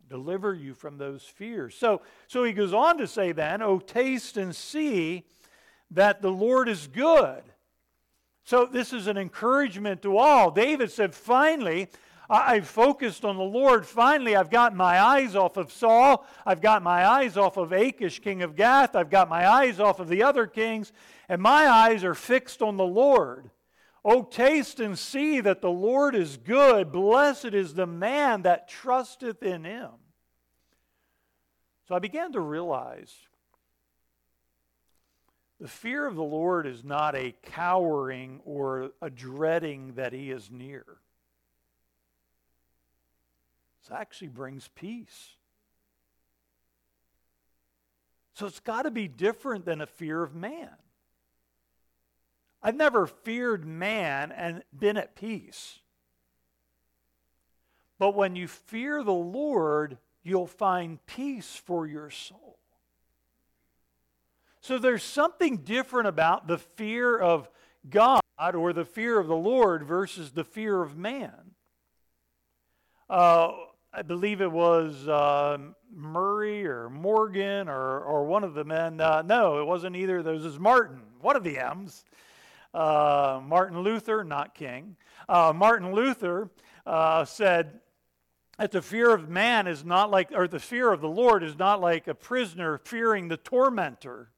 deliver 0.09 0.53
you 0.53 0.73
from 0.73 0.97
those 0.97 1.23
fears. 1.23 1.75
So, 1.75 2.01
so 2.27 2.43
He 2.43 2.53
goes 2.53 2.73
on 2.73 2.97
to 2.97 3.07
say, 3.07 3.31
then, 3.31 3.61
Oh, 3.61 3.79
taste 3.79 4.37
and 4.37 4.55
see 4.55 5.25
that 5.91 6.21
the 6.21 6.31
Lord 6.31 6.67
is 6.67 6.87
good. 6.87 7.43
So, 8.43 8.65
this 8.65 8.93
is 8.93 9.07
an 9.07 9.17
encouragement 9.17 10.01
to 10.01 10.17
all. 10.17 10.51
David 10.51 10.91
said, 10.91 11.13
Finally, 11.13 11.89
I've 12.29 12.67
focused 12.67 13.25
on 13.25 13.37
the 13.37 13.43
Lord. 13.43 13.87
Finally, 13.87 14.35
I've 14.35 14.51
got 14.51 14.75
my 14.75 15.01
eyes 15.01 15.35
off 15.35 15.57
of 15.57 15.71
Saul. 15.71 16.27
I've 16.45 16.61
got 16.61 16.83
my 16.83 17.05
eyes 17.05 17.37
off 17.37 17.57
of 17.57 17.71
Achish, 17.71 18.19
king 18.21 18.43
of 18.43 18.55
Gath. 18.55 18.95
I've 18.95 19.09
got 19.09 19.29
my 19.29 19.49
eyes 19.49 19.79
off 19.79 19.99
of 19.99 20.09
the 20.09 20.21
other 20.21 20.45
kings, 20.45 20.91
and 21.27 21.41
my 21.41 21.67
eyes 21.67 22.03
are 22.03 22.13
fixed 22.13 22.61
on 22.61 22.77
the 22.77 22.85
Lord. 22.85 23.49
Oh, 24.11 24.23
taste 24.23 24.79
and 24.79 24.97
see 24.97 25.39
that 25.39 25.61
the 25.61 25.69
Lord 25.69 26.15
is 26.15 26.35
good. 26.37 26.91
Blessed 26.91 27.53
is 27.53 27.75
the 27.75 27.85
man 27.85 28.41
that 28.41 28.67
trusteth 28.67 29.43
in 29.43 29.63
him. 29.63 29.91
So 31.87 31.93
I 31.93 31.99
began 31.99 32.31
to 32.31 32.39
realize 32.39 33.13
the 35.59 35.67
fear 35.67 36.07
of 36.07 36.15
the 36.15 36.23
Lord 36.23 36.65
is 36.65 36.83
not 36.83 37.15
a 37.15 37.35
cowering 37.43 38.41
or 38.45 38.93
a 38.99 39.11
dreading 39.11 39.93
that 39.93 40.11
he 40.11 40.31
is 40.31 40.49
near. 40.49 40.85
This 43.83 43.91
actually 43.95 44.29
brings 44.29 44.69
peace. 44.69 45.35
So 48.33 48.47
it's 48.47 48.59
got 48.59 48.83
to 48.83 48.91
be 48.91 49.07
different 49.07 49.65
than 49.65 49.81
a 49.81 49.85
fear 49.85 50.23
of 50.23 50.33
man. 50.33 50.69
I've 52.61 52.75
never 52.75 53.07
feared 53.07 53.65
man 53.65 54.31
and 54.31 54.63
been 54.77 54.97
at 54.97 55.15
peace. 55.15 55.79
But 57.97 58.15
when 58.15 58.35
you 58.35 58.47
fear 58.47 59.03
the 59.03 59.11
Lord, 59.11 59.97
you'll 60.23 60.47
find 60.47 61.05
peace 61.05 61.55
for 61.55 61.85
your 61.85 62.09
soul. 62.09 62.57
So 64.61 64.77
there's 64.77 65.03
something 65.03 65.57
different 65.57 66.07
about 66.07 66.47
the 66.47 66.57
fear 66.57 67.17
of 67.17 67.49
God 67.89 68.21
or 68.39 68.73
the 68.73 68.85
fear 68.85 69.19
of 69.19 69.27
the 69.27 69.35
Lord 69.35 69.83
versus 69.83 70.31
the 70.31 70.43
fear 70.43 70.81
of 70.81 70.97
man. 70.97 71.51
Uh, 73.09 73.51
I 73.91 74.03
believe 74.03 74.41
it 74.41 74.51
was 74.51 75.07
uh, 75.07 75.57
Murray 75.93 76.65
or 76.67 76.89
Morgan 76.89 77.67
or, 77.67 77.99
or 78.01 78.25
one 78.25 78.43
of 78.43 78.53
the 78.53 78.63
men. 78.63 79.01
Uh, 79.01 79.23
no, 79.23 79.59
it 79.59 79.65
wasn't 79.65 79.95
either 79.95 80.19
of 80.19 80.25
those. 80.25 80.43
It 80.43 80.47
was 80.47 80.59
Martin, 80.59 81.01
one 81.21 81.35
of 81.35 81.43
the 81.43 81.57
M's. 81.57 82.05
Uh, 82.73 83.41
Martin 83.43 83.79
Luther, 83.79 84.23
not 84.23 84.53
King. 84.53 84.95
Uh, 85.27 85.53
Martin 85.55 85.93
Luther 85.93 86.49
uh, 86.85 87.25
said 87.25 87.79
that 88.57 88.71
the 88.71 88.81
fear 88.81 89.13
of 89.13 89.29
man 89.29 89.67
is 89.67 89.83
not 89.83 90.11
like, 90.11 90.31
or 90.33 90.47
the 90.47 90.59
fear 90.59 90.91
of 90.91 91.01
the 91.01 91.09
Lord 91.09 91.43
is 91.43 91.57
not 91.57 91.81
like 91.81 92.07
a 92.07 92.13
prisoner 92.13 92.77
fearing 92.77 93.27
the 93.27 93.37
tormentor. 93.37 94.29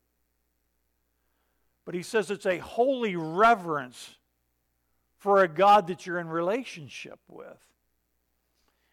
But 1.86 1.96
he 1.96 2.04
says 2.04 2.32
it's 2.32 2.46
a 2.46 2.60
holy 2.60 3.15
reverence 3.15 4.17
for 5.17 5.44
a 5.44 5.48
God 5.48 5.88
that 5.88 6.06
you're 6.06 6.20
in 6.20 6.30
relationship 6.30 7.20
with. 7.28 7.58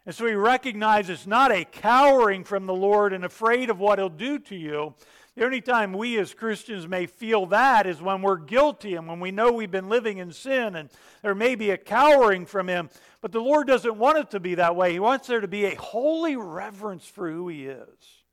And 0.05 0.15
so 0.15 0.27
he 0.27 0.33
recognizes 0.33 1.27
not 1.27 1.53
a 1.53 1.65
cowering 1.65 2.43
from 2.43 2.65
the 2.65 2.75
Lord 2.75 3.13
and 3.13 3.27
afraid 3.27 3.69
of 3.69 3.79
what 3.79 3.99
he'll 3.99 4.09
do 4.09 4.39
to 4.39 4.57
you. 4.57 4.95
The 5.39 5.45
only 5.45 5.61
time 5.61 5.93
we 5.93 6.19
as 6.19 6.35
Christians 6.35 6.89
may 6.89 7.07
feel 7.07 7.47
that 7.47 7.87
is 7.87 8.03
when 8.03 8.23
we're 8.23 8.39
guilty 8.39 8.97
and 8.97 9.07
when 9.07 9.21
we 9.21 9.31
know 9.31 9.53
we've 9.53 9.71
been 9.71 9.89
living 9.89 10.19
in 10.19 10.33
sin 10.33 10.75
and 10.75 10.91
there 11.23 11.33
may 11.33 11.55
be 11.55 11.71
a 11.71 11.79
cowering 11.79 12.45
from 12.45 12.69
him. 12.69 12.91
But 13.21 13.31
the 13.31 13.39
Lord 13.39 13.69
doesn't 13.69 13.97
want 13.97 14.19
it 14.19 14.33
to 14.33 14.41
be 14.41 14.57
that 14.57 14.75
way. 14.75 14.91
He 14.91 14.99
wants 14.99 15.29
there 15.29 15.41
to 15.41 15.47
be 15.47 15.67
a 15.67 15.77
holy 15.77 16.35
reverence 16.35 17.07
for 17.07 17.31
who 17.31 17.47
he 17.47 17.67
is, 17.67 18.25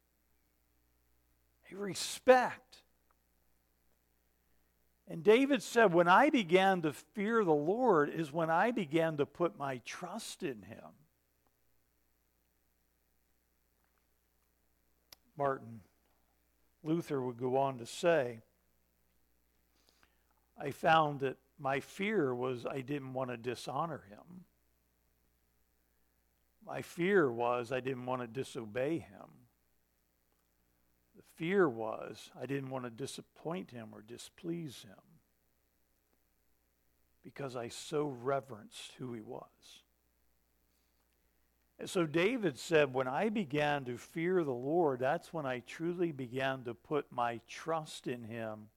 a 1.72 1.76
respect. 1.76 2.78
And 5.08 5.24
David 5.24 5.62
said, 5.62 5.94
When 5.94 6.08
I 6.08 6.32
began 6.32 6.82
to 6.82 6.92
fear 6.92 7.46
the 7.46 7.52
Lord, 7.52 8.10
is 8.10 8.34
when 8.34 8.50
I 8.50 8.72
began 8.72 9.18
to 9.18 9.28
put 9.28 9.60
my 9.60 9.80
trust 9.86 10.42
in 10.42 10.64
him. 10.64 10.90
Martin 15.38 15.82
Luther 16.86 17.20
would 17.20 17.38
go 17.38 17.58
on 17.58 17.80
to 17.80 17.86
say, 17.86 18.42
I 20.58 20.72
found 20.72 21.20
that 21.22 21.38
my 21.60 21.80
fear 21.80 22.34
was 22.34 22.66
I 22.66 22.82
didn't 22.82 23.14
want 23.14 23.32
to 23.32 23.38
dishonor 23.38 24.04
him. 24.10 24.46
My 26.66 26.82
fear 26.82 27.32
was 27.32 27.72
I 27.72 27.80
didn't 27.80 28.06
want 28.06 28.22
to 28.22 28.28
disobey 28.28 29.00
him. 29.00 29.28
The 31.16 31.24
fear 31.36 31.68
was 31.68 32.30
I 32.40 32.46
didn't 32.46 32.70
want 32.70 32.86
to 32.86 32.92
disappoint 32.92 33.72
him 33.72 33.90
or 33.92 34.02
displease 34.02 34.84
him 34.84 35.04
because 37.24 37.56
I 37.56 37.70
so 37.70 38.08
reverenced 38.08 38.94
who 39.00 39.14
he 39.14 39.22
was. 39.22 39.84
And 41.80 41.90
so 41.90 42.06
David 42.06 42.58
said, 42.58 42.94
When 42.94 43.08
I 43.08 43.30
began 43.30 43.86
to 43.86 43.98
fear 43.98 44.44
the 44.44 44.52
Lord, 44.52 45.00
that's 45.00 45.34
when 45.34 45.46
I 45.46 45.60
truly 45.60 46.12
began 46.12 46.64
to 46.64 46.74
put 46.74 47.12
my 47.12 47.42
trust 47.48 48.08
in 48.08 48.24
him 48.24 48.68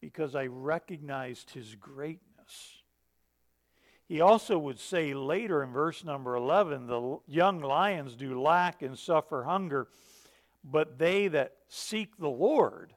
because 0.00 0.34
I 0.34 0.46
recognized 0.46 1.50
his 1.50 1.74
greatness. 1.74 2.82
He 4.06 4.20
also 4.20 4.58
would 4.58 4.80
say 4.80 5.12
later 5.12 5.62
in 5.62 5.70
verse 5.70 6.02
number 6.02 6.34
11 6.34 6.86
the 6.86 7.18
young 7.26 7.60
lions 7.60 8.16
do 8.16 8.40
lack 8.40 8.80
and 8.82 8.98
suffer 8.98 9.44
hunger, 9.44 9.88
but 10.64 10.98
they 10.98 11.28
that 11.28 11.56
seek 11.68 12.16
the 12.16 12.28
Lord. 12.28 12.94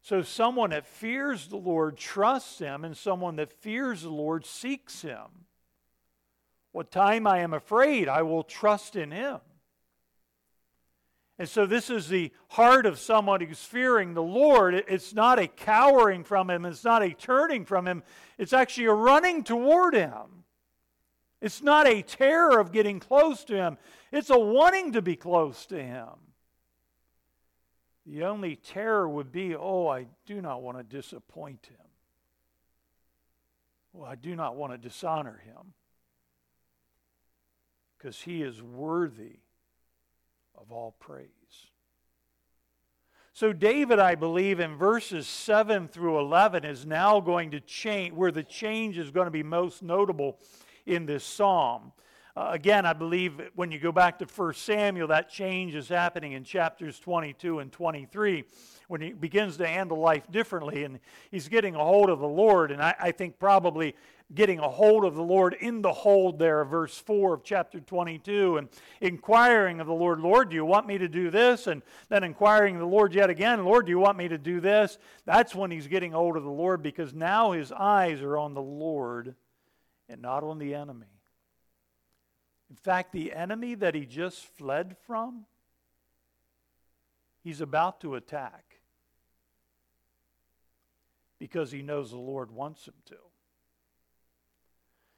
So, 0.00 0.22
someone 0.22 0.70
that 0.70 0.88
fears 0.88 1.46
the 1.46 1.56
Lord 1.56 1.96
trusts 1.96 2.58
him, 2.58 2.84
and 2.84 2.96
someone 2.96 3.36
that 3.36 3.52
fears 3.52 4.02
the 4.02 4.10
Lord 4.10 4.44
seeks 4.44 5.02
him. 5.02 5.46
What 6.72 6.90
time 6.90 7.26
I 7.26 7.40
am 7.40 7.52
afraid, 7.52 8.08
I 8.08 8.22
will 8.22 8.42
trust 8.42 8.96
in 8.96 9.10
him. 9.10 9.38
And 11.38 11.48
so, 11.48 11.66
this 11.66 11.90
is 11.90 12.08
the 12.08 12.30
heart 12.48 12.86
of 12.86 12.98
someone 12.98 13.40
who's 13.40 13.64
fearing 13.64 14.14
the 14.14 14.22
Lord. 14.22 14.74
It's 14.74 15.14
not 15.14 15.38
a 15.38 15.46
cowering 15.46 16.24
from 16.24 16.48
him, 16.48 16.64
it's 16.64 16.84
not 16.84 17.02
a 17.02 17.10
turning 17.10 17.64
from 17.64 17.86
him, 17.86 18.02
it's 18.38 18.52
actually 18.52 18.86
a 18.86 18.92
running 18.92 19.44
toward 19.44 19.94
him. 19.94 20.44
It's 21.40 21.62
not 21.62 21.88
a 21.88 22.02
terror 22.02 22.60
of 22.60 22.70
getting 22.70 23.00
close 23.00 23.44
to 23.44 23.56
him, 23.56 23.78
it's 24.10 24.30
a 24.30 24.38
wanting 24.38 24.92
to 24.92 25.02
be 25.02 25.16
close 25.16 25.66
to 25.66 25.82
him. 25.82 26.08
The 28.06 28.24
only 28.24 28.56
terror 28.56 29.08
would 29.08 29.30
be, 29.30 29.54
oh, 29.54 29.88
I 29.88 30.06
do 30.26 30.40
not 30.40 30.62
want 30.62 30.78
to 30.78 30.84
disappoint 30.84 31.66
him. 31.66 31.86
Well, 33.92 34.10
I 34.10 34.16
do 34.16 34.34
not 34.34 34.56
want 34.56 34.72
to 34.72 34.78
dishonor 34.78 35.40
him 35.44 35.74
because 38.02 38.20
he 38.20 38.42
is 38.42 38.60
worthy 38.62 39.36
of 40.56 40.72
all 40.72 40.96
praise. 40.98 41.28
So, 43.32 43.52
David, 43.52 43.98
I 43.98 44.14
believe, 44.14 44.60
in 44.60 44.76
verses 44.76 45.26
7 45.26 45.88
through 45.88 46.18
11, 46.18 46.64
is 46.64 46.84
now 46.84 47.20
going 47.20 47.52
to 47.52 47.60
change, 47.60 48.12
where 48.12 48.32
the 48.32 48.42
change 48.42 48.98
is 48.98 49.10
going 49.10 49.26
to 49.26 49.30
be 49.30 49.42
most 49.42 49.82
notable 49.82 50.38
in 50.84 51.06
this 51.06 51.24
psalm. 51.24 51.92
Uh, 52.34 52.48
again, 52.52 52.86
I 52.86 52.92
believe 52.92 53.40
when 53.54 53.70
you 53.70 53.78
go 53.78 53.92
back 53.92 54.18
to 54.18 54.24
1 54.24 54.54
Samuel, 54.54 55.08
that 55.08 55.28
change 55.28 55.74
is 55.74 55.88
happening 55.88 56.32
in 56.32 56.44
chapters 56.44 56.98
22 56.98 57.58
and 57.58 57.70
23 57.70 58.44
when 58.88 59.00
he 59.00 59.12
begins 59.12 59.58
to 59.58 59.66
handle 59.66 59.98
life 59.98 60.30
differently 60.30 60.84
and 60.84 60.98
he's 61.30 61.48
getting 61.48 61.74
a 61.74 61.84
hold 61.84 62.08
of 62.08 62.20
the 62.20 62.28
Lord. 62.28 62.70
And 62.70 62.82
I, 62.82 62.94
I 62.98 63.12
think 63.12 63.38
probably 63.38 63.94
getting 64.34 64.58
a 64.58 64.68
hold 64.68 65.04
of 65.04 65.14
the 65.14 65.22
Lord 65.22 65.54
in 65.60 65.82
the 65.82 65.92
hold 65.92 66.38
there, 66.38 66.64
verse 66.64 66.96
4 66.98 67.34
of 67.34 67.44
chapter 67.44 67.80
22, 67.80 68.56
and 68.56 68.68
inquiring 69.00 69.80
of 69.80 69.86
the 69.86 69.92
Lord, 69.92 70.20
Lord, 70.20 70.50
do 70.50 70.56
you 70.56 70.64
want 70.64 70.86
me 70.86 70.98
to 70.98 71.08
do 71.08 71.30
this? 71.30 71.66
And 71.66 71.82
then 72.08 72.24
inquiring 72.24 72.78
the 72.78 72.86
Lord 72.86 73.14
yet 73.14 73.30
again, 73.30 73.64
Lord, 73.64 73.86
do 73.86 73.90
you 73.90 73.98
want 73.98 74.18
me 74.18 74.28
to 74.28 74.38
do 74.38 74.60
this? 74.60 74.98
That's 75.24 75.54
when 75.54 75.70
he's 75.70 75.86
getting 75.86 76.12
hold 76.12 76.36
of 76.36 76.44
the 76.44 76.50
Lord 76.50 76.82
because 76.82 77.12
now 77.12 77.52
his 77.52 77.72
eyes 77.72 78.22
are 78.22 78.38
on 78.38 78.54
the 78.54 78.62
Lord 78.62 79.34
and 80.08 80.22
not 80.22 80.44
on 80.44 80.58
the 80.58 80.74
enemy. 80.74 81.06
In 82.70 82.76
fact, 82.76 83.12
the 83.12 83.32
enemy 83.34 83.74
that 83.74 83.94
he 83.94 84.06
just 84.06 84.46
fled 84.56 84.96
from, 85.06 85.44
he's 87.44 87.60
about 87.60 88.00
to 88.00 88.14
attack 88.14 88.78
because 91.38 91.70
he 91.70 91.82
knows 91.82 92.10
the 92.10 92.16
Lord 92.16 92.50
wants 92.50 92.86
him 92.86 92.94
to. 93.06 93.16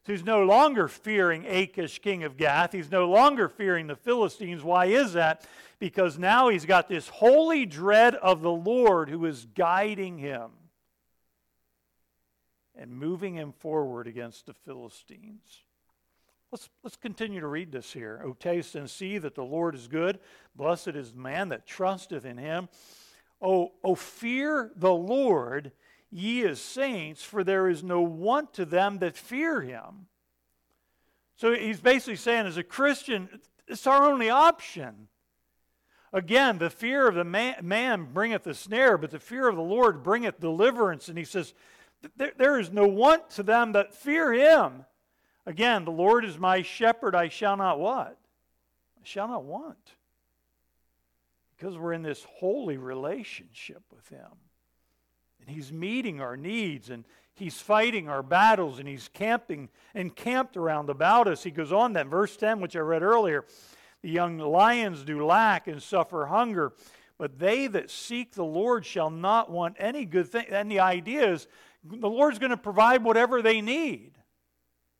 So 0.07 0.13
he's 0.13 0.25
no 0.25 0.45
longer 0.45 0.87
fearing 0.87 1.47
Achish, 1.47 1.99
king 2.01 2.25
of 2.25 2.37
Gath. 2.37 2.73
He's 2.73 2.91
no 2.91 3.09
longer 3.09 3.49
fearing 3.49 3.87
the 3.87 3.97
Philistines. 3.97 4.63
Why 4.63 4.87
is 4.87 5.15
that? 5.15 5.47
Because 5.79 6.19
now 6.19 6.49
he's 6.49 6.67
got 6.67 6.89
this 6.89 7.09
holy 7.09 7.65
dread 7.65 8.15
of 8.17 8.43
the 8.43 8.53
Lord 8.53 9.09
who 9.09 9.25
is 9.25 9.47
guiding 9.55 10.19
him 10.19 10.51
and 12.77 12.91
moving 12.91 13.35
him 13.35 13.53
forward 13.53 14.07
against 14.07 14.45
the 14.45 14.53
Philistines. 14.53 15.63
Let's, 16.53 16.69
let's 16.83 16.97
continue 16.97 17.41
to 17.41 17.47
read 17.47 17.73
this 17.73 17.91
here. 17.91 18.21
O 18.25 18.35
taste 18.35 18.75
and 18.75 18.89
see 18.91 19.17
that 19.17 19.35
the 19.35 19.43
Lord 19.43 19.75
is 19.75 19.89
good. 19.89 20.19
Blessed 20.55 20.89
is 20.89 21.13
the 21.13 21.19
man 21.19 21.49
that 21.49 21.67
trusteth 21.67 22.27
in 22.27 22.37
him. 22.37 22.69
O, 23.41 23.73
o 23.83 23.95
fear 23.95 24.71
the 24.77 24.93
Lord 24.93 25.73
ye 26.15 26.45
as 26.45 26.61
saints, 26.61 27.25
for 27.25 27.43
there 27.43 27.69
is 27.69 27.83
no 27.83 28.01
want 28.01 28.55
to 28.55 28.65
them 28.65 29.01
that 29.01 29.17
fear 29.17 29.61
him. 29.61 30.07
So 31.37 31.53
he's 31.53 31.81
basically 31.81 32.17
saying, 32.17 32.47
as 32.47 32.57
a 32.57 32.63
Christian, 32.63 33.29
it's 33.67 33.87
our 33.87 34.05
only 34.05 34.31
option. 34.31 35.09
Again, 36.13 36.59
the 36.59 36.71
fear 36.71 37.09
of 37.09 37.17
the 37.17 37.25
man, 37.25 37.57
man 37.63 38.13
bringeth 38.13 38.47
a 38.47 38.55
snare, 38.55 38.97
but 38.97 39.11
the 39.11 39.19
fear 39.19 39.49
of 39.49 39.57
the 39.57 39.63
Lord 39.63 40.05
bringeth 40.05 40.39
deliverance. 40.39 41.09
And 41.09 41.19
he 41.19 41.25
says, 41.25 41.53
there, 42.17 42.33
there 42.39 42.61
is 42.61 42.71
no 42.71 42.87
want 42.87 43.31
to 43.31 43.43
them 43.43 43.73
that 43.73 43.93
fear 43.93 44.33
him. 44.33 44.85
Again, 45.47 45.85
the 45.85 45.91
Lord 45.91 46.25
is 46.25 46.39
my 46.39 46.63
shepherd, 46.63 47.17
I 47.17 47.29
shall 47.29 47.57
not 47.57 47.81
what? 47.81 48.17
I 48.97 49.03
shall 49.03 49.27
not 49.27 49.43
want. 49.43 49.95
Because 51.57 51.77
we're 51.77 51.93
in 51.93 52.03
this 52.03 52.25
holy 52.39 52.77
relationship 52.77 53.83
with 53.93 54.09
him. 54.09 54.31
And 55.47 55.55
He's 55.55 55.73
meeting 55.73 56.21
our 56.21 56.37
needs 56.37 56.91
and 56.91 57.05
He's 57.35 57.61
fighting 57.61 58.09
our 58.09 58.23
battles 58.23 58.79
and 58.79 58.89
He's 58.89 59.09
camping 59.13 59.69
and 59.95 60.15
camped 60.15 60.57
around 60.57 60.89
about 60.89 61.29
us. 61.29 61.43
He 61.43 61.51
goes 61.51 61.73
on 61.73 61.93
then, 61.93 62.09
verse 62.09 62.37
10, 62.37 62.61
which 62.61 62.77
I 62.77 62.81
read 62.81 63.03
earlier. 63.03 63.45
The 64.03 64.11
young 64.11 64.39
lions 64.39 65.03
do 65.03 65.25
lack 65.25 65.67
and 65.67 65.83
suffer 65.83 66.27
hunger, 66.27 66.73
But 67.19 67.39
they 67.39 67.67
that 67.69 67.91
seek 67.91 68.33
the 68.33 68.45
Lord 68.45 68.85
shall 68.85 69.11
not 69.11 69.51
want 69.51 69.77
any 69.79 70.05
good 70.05 70.29
thing. 70.29 70.47
And 70.51 70.71
the 70.71 70.81
idea 70.81 71.33
is 71.33 71.47
the 71.83 72.09
Lord's 72.09 72.39
going 72.39 72.51
to 72.51 72.57
provide 72.57 73.05
whatever 73.05 73.43
they 73.43 73.61
need. 73.61 74.13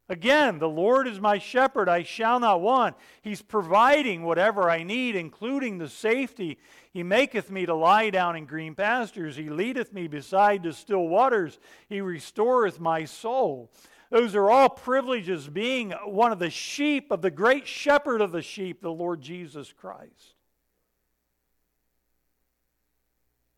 Again, 0.09 0.59
the 0.59 0.69
Lord 0.69 1.09
is 1.09 1.19
my 1.19 1.39
shepherd, 1.39 1.89
I 1.89 2.03
shall 2.03 2.39
not 2.39 2.61
want. 2.61 2.95
He's 3.23 3.41
providing 3.41 4.23
whatever 4.23 4.69
I 4.69 4.83
need, 4.83 5.17
including 5.17 5.79
the 5.79 5.89
safety. 5.89 6.59
He 6.93 7.03
maketh 7.03 7.51
me 7.51 7.65
to 7.65 7.75
lie 7.75 8.11
down 8.11 8.37
in 8.37 8.45
green 8.45 8.75
pastures. 8.75 9.37
He 9.37 9.49
leadeth 9.49 9.95
me 9.95 10.07
beside 10.07 10.63
the 10.63 10.75
still 10.75 11.09
waters. 11.09 11.59
He 11.89 12.03
restoreth 12.03 12.79
my 12.79 13.07
soul. 13.07 13.71
Those 14.11 14.35
are 14.35 14.51
all 14.51 14.69
privileges 14.69 15.49
being 15.49 15.93
one 16.05 16.33
of 16.33 16.39
the 16.39 16.51
sheep 16.51 17.11
of 17.11 17.23
the 17.23 17.31
great 17.31 17.67
shepherd 17.67 18.21
of 18.21 18.31
the 18.31 18.43
sheep, 18.43 18.83
the 18.83 18.93
Lord 18.93 19.23
Jesus 19.23 19.73
Christ. 19.73 20.35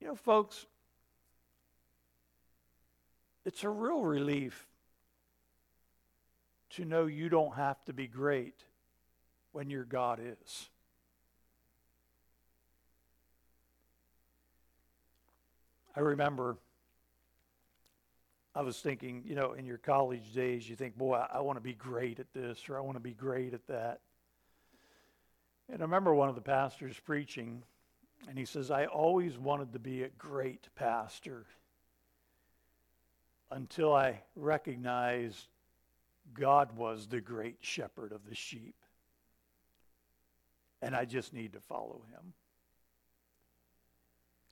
You 0.01 0.07
know, 0.07 0.15
folks, 0.15 0.65
it's 3.45 3.65
a 3.65 3.69
real 3.69 4.03
relief 4.03 4.69
to 6.77 6.85
know 6.85 7.07
you 7.07 7.29
don't 7.29 7.55
have 7.57 7.83
to 7.87 7.93
be 7.93 8.07
great 8.07 8.65
when 9.53 9.71
your 9.71 9.85
God 9.85 10.21
is. 10.23 10.69
I 15.97 16.01
remember 16.01 16.57
I 18.55 18.61
was 18.61 18.79
thinking, 18.79 19.23
you 19.27 19.35
know, 19.35 19.53
in 19.53 19.65
your 19.65 19.79
college 19.79 20.35
days, 20.35 20.69
you 20.69 20.77
think, 20.77 20.97
boy, 20.97 21.15
I, 21.15 21.39
I 21.39 21.41
want 21.41 21.57
to 21.57 21.63
be 21.63 21.73
great 21.73 22.21
at 22.21 22.33
this 22.35 22.69
or 22.69 22.77
I 22.77 22.81
want 22.81 22.97
to 22.97 23.03
be 23.03 23.15
great 23.15 23.55
at 23.55 23.67
that. 23.69 24.01
And 25.71 25.81
I 25.81 25.85
remember 25.85 26.15
one 26.15 26.29
of 26.29 26.35
the 26.35 26.43
pastors 26.43 26.97
preaching, 27.05 27.63
and 28.29 28.39
he 28.39 28.45
says, 28.45 28.71
I 28.71 28.87
always 28.87 29.39
wanted 29.39 29.73
to 29.73 29.79
be 29.79 30.03
a 30.03 30.09
great 30.09 30.69
pastor 30.75 31.47
until 33.51 33.95
I 33.95 34.21
recognized 34.35 35.49
God 36.35 36.77
was 36.77 37.07
the 37.07 37.21
great 37.21 37.59
shepherd 37.61 38.13
of 38.13 38.29
the 38.29 38.35
sheep. 38.35 38.75
And 40.83 40.95
I 40.95 41.05
just 41.05 41.33
need 41.33 41.53
to 41.55 41.61
follow 41.61 42.03
him. 42.11 42.35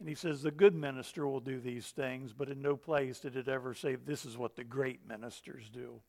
And 0.01 0.09
he 0.09 0.15
says, 0.15 0.43
The 0.43 0.51
good 0.51 0.75
minister 0.75 1.27
will 1.27 1.41
do 1.41 1.61
these 1.61 1.87
things, 1.87 2.33
but 2.33 2.49
in 2.49 2.61
no 2.61 2.77
place 2.77 3.21
did 3.21 3.37
it 3.37 3.49
ever 3.49 3.75
say, 3.75 3.95
This 3.95 4.25
is 4.25 4.37
what 4.37 4.57
the 4.57 4.65
great 4.65 5.07
ministers 5.09 5.69
do. 5.73 6.01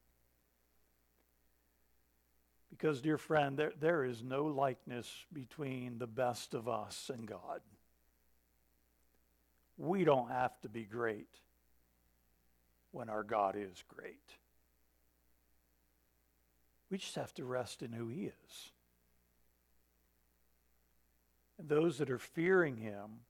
Because, 2.70 3.00
dear 3.00 3.18
friend, 3.18 3.58
there, 3.58 3.72
there 3.80 4.04
is 4.04 4.22
no 4.22 4.46
likeness 4.46 5.10
between 5.32 5.98
the 5.98 6.08
best 6.08 6.54
of 6.54 6.68
us 6.68 7.10
and 7.14 7.26
God. 7.26 7.62
We 9.78 10.04
don't 10.04 10.30
have 10.30 10.60
to 10.62 10.70
be 10.70 10.84
great 10.84 11.30
when 12.92 13.10
our 13.10 13.24
God 13.24 13.56
is 13.58 13.84
great. 13.88 14.20
We 16.90 16.98
just 16.98 17.16
have 17.16 17.34
to 17.36 17.46
rest 17.46 17.82
in 17.82 17.92
who 17.92 18.08
He 18.08 18.26
is. 18.26 18.72
And 21.58 21.70
those 21.70 21.98
that 21.98 22.10
are 22.10 22.20
fearing 22.20 22.78
Him 22.78 23.22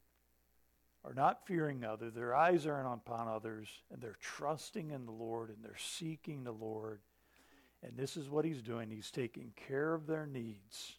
are 1.03 1.13
not 1.13 1.45
fearing 1.45 1.83
others. 1.83 2.13
Their 2.13 2.35
eyes 2.35 2.65
aren't 2.65 2.91
upon 2.91 3.27
others, 3.27 3.67
and 3.91 4.01
they're 4.01 4.17
trusting 4.19 4.91
in 4.91 5.05
the 5.05 5.11
Lord 5.11 5.49
and 5.49 5.57
they're 5.63 5.77
seeking 5.77 6.43
the 6.43 6.51
Lord. 6.51 6.99
And 7.83 7.95
this 7.95 8.17
is 8.17 8.29
what 8.29 8.45
He's 8.45 8.63
doing. 8.63 8.89
He's 8.89 9.11
taking 9.11 9.53
care 9.55 9.93
of 9.93 10.07
their 10.07 10.25
needs. 10.25 10.97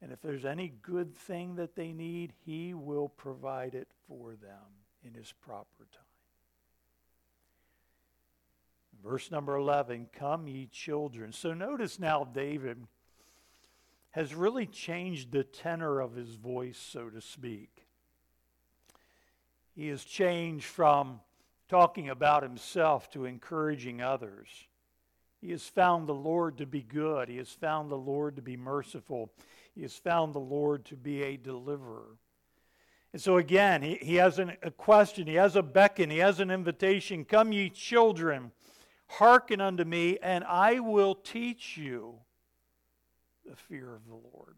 And 0.00 0.12
if 0.12 0.20
there's 0.20 0.44
any 0.44 0.72
good 0.82 1.16
thing 1.16 1.56
that 1.56 1.74
they 1.74 1.92
need, 1.92 2.32
He 2.44 2.74
will 2.74 3.08
provide 3.08 3.74
it 3.74 3.88
for 4.06 4.36
them 4.36 4.84
in 5.02 5.14
His 5.14 5.32
proper 5.32 5.86
time. 5.92 6.05
Verse 9.04 9.30
number 9.30 9.56
11 9.56 10.08
Come, 10.12 10.48
ye 10.48 10.66
children. 10.66 11.32
So 11.32 11.54
notice 11.54 11.98
now, 11.98 12.24
David 12.24 12.86
has 14.10 14.34
really 14.34 14.66
changed 14.66 15.30
the 15.30 15.44
tenor 15.44 16.00
of 16.00 16.14
his 16.14 16.36
voice, 16.36 16.78
so 16.78 17.10
to 17.10 17.20
speak. 17.20 17.86
He 19.74 19.88
has 19.88 20.04
changed 20.04 20.64
from 20.64 21.20
talking 21.68 22.08
about 22.08 22.42
himself 22.42 23.10
to 23.10 23.26
encouraging 23.26 24.00
others. 24.00 24.48
He 25.40 25.50
has 25.50 25.64
found 25.64 26.08
the 26.08 26.14
Lord 26.14 26.56
to 26.58 26.66
be 26.66 26.82
good. 26.82 27.28
He 27.28 27.36
has 27.36 27.50
found 27.50 27.90
the 27.90 27.96
Lord 27.96 28.36
to 28.36 28.42
be 28.42 28.56
merciful. 28.56 29.30
He 29.74 29.82
has 29.82 29.94
found 29.94 30.34
the 30.34 30.40
Lord 30.40 30.86
to 30.86 30.96
be 30.96 31.22
a 31.22 31.36
deliverer. 31.36 32.16
And 33.12 33.20
so 33.20 33.36
again, 33.36 33.82
he, 33.82 33.98
he 34.00 34.14
has 34.16 34.38
an, 34.38 34.56
a 34.62 34.70
question, 34.70 35.26
he 35.26 35.34
has 35.34 35.56
a 35.56 35.62
beckon, 35.62 36.10
he 36.10 36.18
has 36.18 36.40
an 36.40 36.50
invitation. 36.50 37.24
Come, 37.24 37.52
ye 37.52 37.70
children. 37.70 38.50
Hearken 39.08 39.60
unto 39.60 39.84
me, 39.84 40.18
and 40.22 40.44
I 40.44 40.80
will 40.80 41.14
teach 41.14 41.76
you 41.76 42.16
the 43.48 43.56
fear 43.56 43.94
of 43.94 44.06
the 44.06 44.14
Lord. 44.14 44.56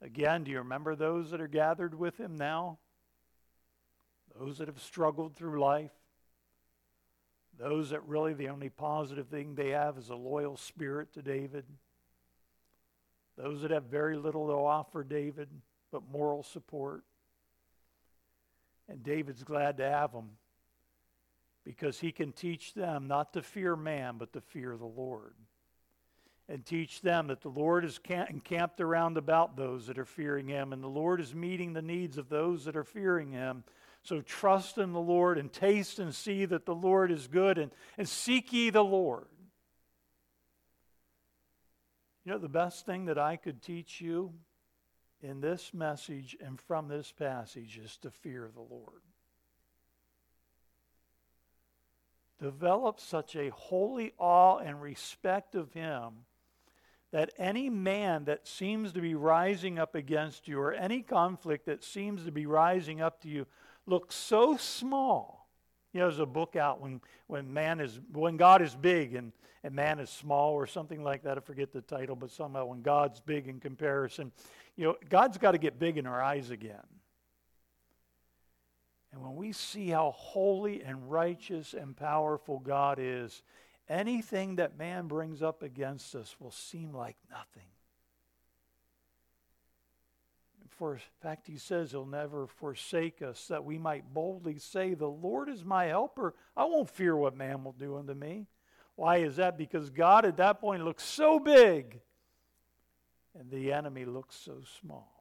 Again, 0.00 0.44
do 0.44 0.50
you 0.50 0.58
remember 0.58 0.94
those 0.94 1.30
that 1.30 1.40
are 1.40 1.48
gathered 1.48 1.94
with 1.94 2.18
him 2.18 2.36
now? 2.36 2.78
Those 4.38 4.58
that 4.58 4.68
have 4.68 4.80
struggled 4.80 5.34
through 5.34 5.60
life? 5.60 5.90
Those 7.58 7.90
that 7.90 8.06
really 8.06 8.34
the 8.34 8.50
only 8.50 8.68
positive 8.68 9.26
thing 9.26 9.54
they 9.54 9.70
have 9.70 9.98
is 9.98 10.10
a 10.10 10.14
loyal 10.14 10.56
spirit 10.56 11.12
to 11.14 11.22
David? 11.22 11.64
Those 13.36 13.62
that 13.62 13.72
have 13.72 13.84
very 13.84 14.16
little 14.16 14.46
to 14.46 14.52
offer 14.52 15.02
David 15.02 15.48
but 15.90 16.02
moral 16.12 16.44
support? 16.44 17.02
And 18.88 19.02
David's 19.02 19.42
glad 19.42 19.78
to 19.78 19.90
have 19.90 20.12
them 20.12 20.30
because 21.68 22.00
he 22.00 22.12
can 22.12 22.32
teach 22.32 22.72
them 22.72 23.06
not 23.06 23.34
to 23.34 23.42
fear 23.42 23.76
man, 23.76 24.14
but 24.16 24.32
to 24.32 24.40
fear 24.40 24.74
the 24.74 24.86
Lord. 24.86 25.34
And 26.48 26.64
teach 26.64 27.02
them 27.02 27.26
that 27.26 27.42
the 27.42 27.50
Lord 27.50 27.84
is 27.84 28.00
encamped 28.08 28.80
around 28.80 29.18
about 29.18 29.54
those 29.54 29.86
that 29.88 29.98
are 29.98 30.06
fearing 30.06 30.48
him, 30.48 30.72
and 30.72 30.82
the 30.82 30.88
Lord 30.88 31.20
is 31.20 31.34
meeting 31.34 31.74
the 31.74 31.82
needs 31.82 32.16
of 32.16 32.30
those 32.30 32.64
that 32.64 32.74
are 32.74 32.84
fearing 32.84 33.32
him. 33.32 33.64
So 34.02 34.22
trust 34.22 34.78
in 34.78 34.94
the 34.94 34.98
Lord 34.98 35.36
and 35.36 35.52
taste 35.52 35.98
and 35.98 36.14
see 36.14 36.46
that 36.46 36.64
the 36.64 36.74
Lord 36.74 37.10
is 37.10 37.26
good, 37.26 37.58
and, 37.58 37.70
and 37.98 38.08
seek 38.08 38.50
ye 38.50 38.70
the 38.70 38.82
Lord. 38.82 39.26
You 42.24 42.32
know, 42.32 42.38
the 42.38 42.48
best 42.48 42.86
thing 42.86 43.04
that 43.04 43.18
I 43.18 43.36
could 43.36 43.60
teach 43.60 44.00
you 44.00 44.32
in 45.20 45.42
this 45.42 45.74
message 45.74 46.34
and 46.42 46.58
from 46.58 46.88
this 46.88 47.12
passage 47.12 47.76
is 47.76 47.98
to 47.98 48.10
fear 48.10 48.48
the 48.54 48.62
Lord. 48.62 49.02
Develop 52.38 53.00
such 53.00 53.36
a 53.36 53.50
holy 53.50 54.12
awe 54.18 54.58
and 54.58 54.80
respect 54.80 55.54
of 55.54 55.72
him 55.72 56.24
that 57.10 57.30
any 57.38 57.70
man 57.70 58.24
that 58.24 58.46
seems 58.46 58.92
to 58.92 59.00
be 59.00 59.14
rising 59.14 59.78
up 59.78 59.94
against 59.94 60.46
you 60.46 60.60
or 60.60 60.72
any 60.72 61.02
conflict 61.02 61.66
that 61.66 61.82
seems 61.82 62.24
to 62.24 62.32
be 62.32 62.46
rising 62.46 63.00
up 63.00 63.20
to 63.22 63.28
you 63.28 63.46
looks 63.86 64.14
so 64.14 64.56
small. 64.56 65.48
You 65.92 66.00
know, 66.00 66.06
there's 66.06 66.18
a 66.18 66.26
book 66.26 66.54
out 66.54 66.82
when, 66.82 67.00
when 67.26 67.52
man 67.52 67.80
is 67.80 67.98
when 68.12 68.36
God 68.36 68.60
is 68.60 68.74
big 68.74 69.14
and, 69.14 69.32
and 69.64 69.74
man 69.74 69.98
is 70.00 70.10
small 70.10 70.52
or 70.52 70.66
something 70.66 71.02
like 71.02 71.22
that. 71.22 71.38
I 71.38 71.40
forget 71.40 71.72
the 71.72 71.80
title, 71.80 72.14
but 72.14 72.30
somehow 72.30 72.66
when 72.66 72.82
God's 72.82 73.20
big 73.20 73.48
in 73.48 73.58
comparison, 73.58 74.30
you 74.76 74.84
know, 74.84 74.96
God's 75.08 75.38
got 75.38 75.52
to 75.52 75.58
get 75.58 75.78
big 75.78 75.96
in 75.96 76.06
our 76.06 76.22
eyes 76.22 76.50
again. 76.50 76.84
And 79.12 79.22
when 79.22 79.36
we 79.36 79.52
see 79.52 79.88
how 79.88 80.12
holy 80.16 80.82
and 80.82 81.10
righteous 81.10 81.74
and 81.74 81.96
powerful 81.96 82.58
God 82.58 82.98
is, 83.00 83.42
anything 83.88 84.56
that 84.56 84.78
man 84.78 85.06
brings 85.06 85.42
up 85.42 85.62
against 85.62 86.14
us 86.14 86.36
will 86.38 86.50
seem 86.50 86.92
like 86.92 87.16
nothing. 87.30 87.68
For 90.78 90.94
in 90.94 91.00
fact, 91.20 91.48
he 91.48 91.58
says 91.58 91.90
he'll 91.90 92.06
never 92.06 92.46
forsake 92.46 93.20
us, 93.20 93.48
that 93.48 93.64
we 93.64 93.78
might 93.78 94.14
boldly 94.14 94.58
say, 94.58 94.94
The 94.94 95.08
Lord 95.08 95.48
is 95.48 95.64
my 95.64 95.86
helper. 95.86 96.34
I 96.56 96.66
won't 96.66 96.88
fear 96.88 97.16
what 97.16 97.36
man 97.36 97.64
will 97.64 97.72
do 97.72 97.96
unto 97.96 98.14
me. 98.14 98.46
Why 98.94 99.16
is 99.16 99.36
that? 99.36 99.58
Because 99.58 99.90
God 99.90 100.24
at 100.24 100.36
that 100.36 100.60
point 100.60 100.84
looks 100.84 101.02
so 101.02 101.40
big, 101.40 102.00
and 103.36 103.50
the 103.50 103.72
enemy 103.72 104.04
looks 104.04 104.36
so 104.36 104.60
small. 104.80 105.17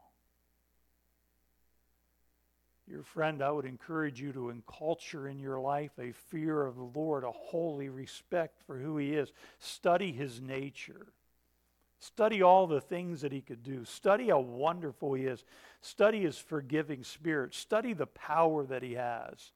Your 2.90 3.04
friend, 3.04 3.42
I 3.42 3.52
would 3.52 3.66
encourage 3.66 4.22
you 4.22 4.32
to 4.32 4.50
enculture 4.50 5.28
in 5.28 5.40
your 5.40 5.60
life 5.60 5.92
a 6.00 6.14
fear 6.14 6.66
of 6.66 6.78
the 6.78 7.00
Lord, 7.00 7.26
a 7.26 7.32
holy 7.32 7.90
respect 7.90 8.62
for 8.66 8.78
who 8.78 8.98
He 8.98 9.14
is. 9.14 9.32
Study 9.60 10.14
His 10.14 10.40
nature. 10.40 11.08
Study 12.00 12.42
all 12.42 12.66
the 12.66 12.80
things 12.80 13.22
that 13.22 13.34
He 13.34 13.42
could 13.42 13.62
do. 13.62 13.84
Study 13.84 14.30
how 14.30 14.40
wonderful 14.40 15.14
He 15.14 15.26
is. 15.26 15.44
Study 15.82 16.22
His 16.22 16.38
forgiving 16.38 17.04
spirit. 17.04 17.54
Study 17.54 17.92
the 17.92 18.08
power 18.08 18.66
that 18.66 18.84
He 18.84 18.94
has. 18.94 19.52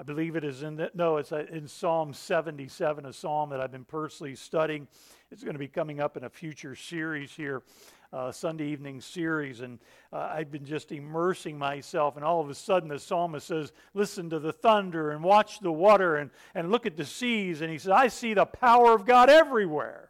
I 0.00 0.04
believe 0.04 0.36
it 0.36 0.44
is 0.44 0.62
in 0.62 0.76
the, 0.76 0.90
no, 0.94 1.16
it's 1.16 1.32
uh, 1.32 1.44
in 1.50 1.66
Psalm 1.66 2.12
77, 2.12 3.04
a 3.04 3.12
psalm 3.12 3.50
that 3.50 3.60
I've 3.60 3.72
been 3.72 3.84
personally 3.84 4.36
studying. 4.36 4.86
It's 5.32 5.42
going 5.42 5.54
to 5.54 5.58
be 5.58 5.66
coming 5.66 6.00
up 6.00 6.16
in 6.16 6.22
a 6.22 6.30
future 6.30 6.76
series 6.76 7.32
here. 7.32 7.62
Uh, 8.12 8.32
Sunday 8.32 8.68
evening 8.68 9.00
series, 9.00 9.60
and 9.60 9.78
uh, 10.12 10.30
I've 10.32 10.50
been 10.50 10.64
just 10.64 10.92
immersing 10.92 11.58
myself. 11.58 12.16
And 12.16 12.24
all 12.24 12.40
of 12.40 12.48
a 12.48 12.54
sudden, 12.54 12.88
the 12.88 12.98
psalmist 12.98 13.46
says, 13.46 13.72
Listen 13.94 14.30
to 14.30 14.38
the 14.38 14.52
thunder 14.52 15.10
and 15.10 15.22
watch 15.22 15.60
the 15.60 15.72
water 15.72 16.16
and, 16.16 16.30
and 16.54 16.70
look 16.70 16.86
at 16.86 16.96
the 16.96 17.04
seas. 17.04 17.60
And 17.60 17.70
he 17.70 17.78
says, 17.78 17.90
I 17.90 18.08
see 18.08 18.34
the 18.34 18.46
power 18.46 18.94
of 18.94 19.04
God 19.04 19.28
everywhere. 19.28 20.08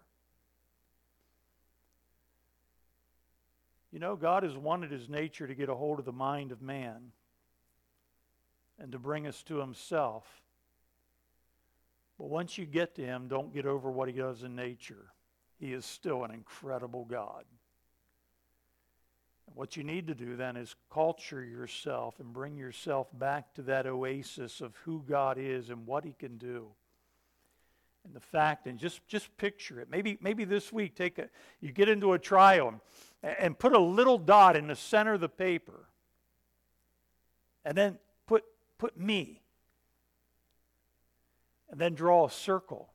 You 3.90 3.98
know, 3.98 4.16
God 4.16 4.42
has 4.42 4.56
wanted 4.56 4.90
his 4.90 5.08
nature 5.08 5.46
to 5.46 5.54
get 5.54 5.68
a 5.68 5.74
hold 5.74 5.98
of 5.98 6.04
the 6.04 6.12
mind 6.12 6.52
of 6.52 6.62
man 6.62 7.12
and 8.78 8.92
to 8.92 8.98
bring 8.98 9.26
us 9.26 9.42
to 9.44 9.56
himself. 9.56 10.24
But 12.18 12.28
once 12.28 12.58
you 12.58 12.66
get 12.66 12.94
to 12.96 13.02
him, 13.02 13.26
don't 13.28 13.52
get 13.52 13.66
over 13.66 13.90
what 13.90 14.08
he 14.08 14.14
does 14.14 14.42
in 14.42 14.54
nature. 14.54 15.12
He 15.58 15.72
is 15.72 15.84
still 15.84 16.24
an 16.24 16.30
incredible 16.30 17.04
God. 17.04 17.44
What 19.54 19.76
you 19.76 19.82
need 19.82 20.06
to 20.06 20.14
do 20.14 20.36
then 20.36 20.56
is 20.56 20.74
culture 20.92 21.44
yourself 21.44 22.20
and 22.20 22.32
bring 22.32 22.56
yourself 22.56 23.08
back 23.18 23.54
to 23.54 23.62
that 23.62 23.86
oasis 23.86 24.60
of 24.60 24.76
who 24.84 25.02
God 25.08 25.36
is 25.38 25.70
and 25.70 25.86
what 25.86 26.04
he 26.04 26.12
can 26.12 26.38
do. 26.38 26.68
And 28.04 28.14
the 28.14 28.20
fact, 28.20 28.66
and 28.66 28.78
just, 28.78 29.06
just 29.08 29.36
picture 29.36 29.80
it. 29.80 29.88
Maybe, 29.90 30.16
maybe 30.20 30.44
this 30.44 30.72
week, 30.72 30.94
take 30.94 31.18
a, 31.18 31.28
you 31.60 31.72
get 31.72 31.88
into 31.88 32.12
a 32.12 32.18
trial 32.18 32.68
and, 33.22 33.36
and 33.38 33.58
put 33.58 33.72
a 33.72 33.78
little 33.78 34.16
dot 34.16 34.56
in 34.56 34.68
the 34.68 34.76
center 34.76 35.14
of 35.14 35.20
the 35.20 35.28
paper. 35.28 35.88
And 37.64 37.76
then 37.76 37.98
put, 38.26 38.44
put 38.78 38.98
me. 38.98 39.42
And 41.70 41.80
then 41.80 41.94
draw 41.94 42.26
a 42.26 42.30
circle 42.30 42.88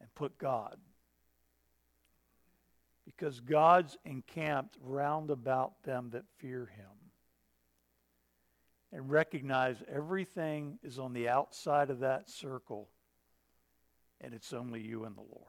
and 0.00 0.12
put 0.14 0.38
God 0.38 0.76
because 3.16 3.40
God's 3.40 3.96
encamped 4.04 4.76
round 4.82 5.30
about 5.30 5.82
them 5.82 6.10
that 6.12 6.24
fear 6.38 6.70
him. 6.76 6.86
And 8.92 9.10
recognize 9.10 9.76
everything 9.92 10.78
is 10.82 10.98
on 10.98 11.12
the 11.12 11.28
outside 11.28 11.90
of 11.90 12.00
that 12.00 12.28
circle, 12.28 12.88
and 14.20 14.34
it's 14.34 14.52
only 14.52 14.80
you 14.80 15.04
and 15.04 15.16
the 15.16 15.20
Lord. 15.20 15.46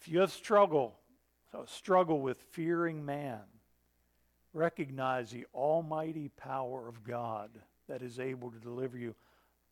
If 0.00 0.08
you 0.08 0.20
have 0.20 0.30
struggle, 0.30 0.98
so 1.50 1.64
struggle 1.66 2.20
with 2.20 2.38
fearing 2.52 3.04
man, 3.04 3.40
recognize 4.52 5.30
the 5.30 5.46
almighty 5.54 6.30
power 6.36 6.88
of 6.88 7.02
God 7.02 7.50
that 7.88 8.02
is 8.02 8.20
able 8.20 8.50
to 8.50 8.58
deliver 8.58 8.96
you. 8.96 9.14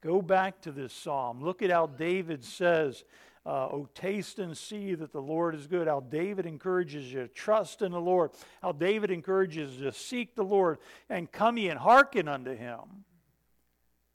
Go 0.04 0.20
back 0.20 0.60
to 0.62 0.72
this 0.72 0.92
psalm. 0.92 1.42
Look 1.42 1.62
at 1.62 1.70
how 1.70 1.86
David 1.86 2.44
says 2.44 3.04
uh, 3.46 3.68
oh, 3.72 3.88
taste 3.94 4.38
and 4.38 4.56
see 4.56 4.94
that 4.94 5.12
the 5.12 5.20
Lord 5.20 5.54
is 5.54 5.66
good. 5.66 5.86
How 5.86 6.00
David 6.00 6.46
encourages 6.46 7.12
you 7.12 7.22
to 7.22 7.28
trust 7.28 7.80
in 7.80 7.92
the 7.92 8.00
Lord. 8.00 8.30
How 8.62 8.72
David 8.72 9.10
encourages 9.10 9.76
you 9.76 9.84
to 9.84 9.92
seek 9.92 10.34
the 10.34 10.44
Lord 10.44 10.78
and 11.08 11.30
come 11.30 11.56
ye 11.56 11.68
and 11.68 11.78
hearken 11.78 12.28
unto 12.28 12.54
him. 12.54 12.80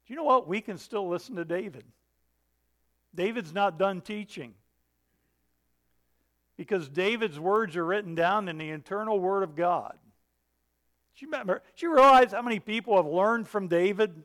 Do 0.06 0.13
you 0.13 0.15
know 0.15 0.23
what? 0.23 0.47
We 0.47 0.62
can 0.62 0.78
still 0.78 1.08
listen 1.08 1.36
to 1.36 1.45
David. 1.45 1.86
David's 3.13 3.54
not 3.54 3.80
done 3.80 4.02
teaching. 4.02 4.54
Because 6.58 6.89
David's 6.89 7.39
words 7.39 7.75
are 7.75 7.86
written 7.86 8.15
down 8.15 8.47
in 8.47 8.58
the 8.58 8.69
eternal 8.69 9.19
Word 9.19 9.43
of 9.43 9.56
God. 9.56 9.93
Do 11.17 11.25
you, 11.25 11.32
remember, 11.32 11.63
do 11.78 11.86
you 11.86 11.93
realize 11.93 12.32
how 12.32 12.41
many 12.41 12.60
people 12.60 12.95
have 12.97 13.06
learned 13.06 13.47
from 13.47 13.67
David? 13.67 14.23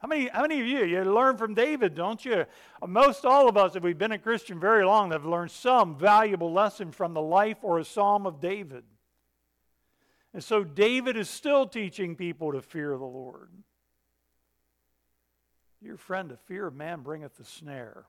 How 0.00 0.08
many, 0.08 0.28
how 0.28 0.42
many 0.42 0.60
of 0.60 0.66
you, 0.66 0.84
you 0.84 1.04
learn 1.04 1.36
from 1.36 1.52
David, 1.52 1.94
don't 1.94 2.24
you? 2.24 2.46
Most 2.86 3.26
all 3.26 3.50
of 3.50 3.58
us, 3.58 3.76
if 3.76 3.82
we've 3.82 3.98
been 3.98 4.12
a 4.12 4.18
Christian 4.18 4.58
very 4.58 4.84
long, 4.84 5.10
have 5.12 5.26
learned 5.26 5.50
some 5.50 5.98
valuable 5.98 6.52
lesson 6.52 6.90
from 6.90 7.12
the 7.12 7.20
life 7.20 7.58
or 7.60 7.78
a 7.78 7.84
psalm 7.84 8.26
of 8.26 8.40
David. 8.40 8.84
And 10.32 10.42
so 10.42 10.64
David 10.64 11.18
is 11.18 11.28
still 11.28 11.66
teaching 11.66 12.16
people 12.16 12.52
to 12.52 12.62
fear 12.62 12.96
the 12.96 13.04
Lord. 13.04 13.50
Dear 15.82 15.98
friend, 15.98 16.30
the 16.30 16.36
fear 16.36 16.66
of 16.66 16.74
man 16.74 17.00
bringeth 17.00 17.36
the 17.36 17.44
snare, 17.44 18.04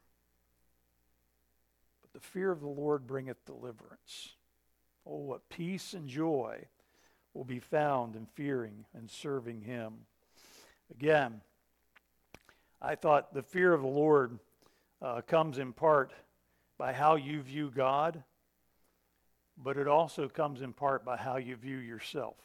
but 2.02 2.14
the 2.14 2.26
fear 2.26 2.52
of 2.52 2.62
the 2.62 2.68
Lord 2.68 3.06
bringeth 3.06 3.44
deliverance. 3.46 4.34
Oh, 5.06 5.18
what 5.18 5.50
peace 5.50 5.94
and 5.94 6.08
joy 6.08 6.66
will 7.34 7.44
be 7.44 7.60
found 7.60 8.16
in 8.16 8.28
fearing 8.28 8.86
and 8.94 9.10
serving 9.10 9.62
him. 9.62 9.94
Again, 10.92 11.42
I 12.84 12.96
thought 12.96 13.32
the 13.32 13.44
fear 13.44 13.74
of 13.74 13.82
the 13.82 13.88
Lord 13.88 14.40
uh, 15.04 15.22
comes 15.22 15.60
in 15.60 15.72
part 15.72 16.12
by 16.80 16.94
how 16.94 17.16
you 17.16 17.44
view 17.44 17.72
God, 17.74 18.24
but 19.56 19.78
it 19.78 19.88
also 19.88 20.28
comes 20.28 20.64
in 20.64 20.74
part 20.74 21.06
by 21.06 21.16
how 21.16 21.38
you 21.38 21.56
view 21.56 21.78
yourself. 21.78 22.38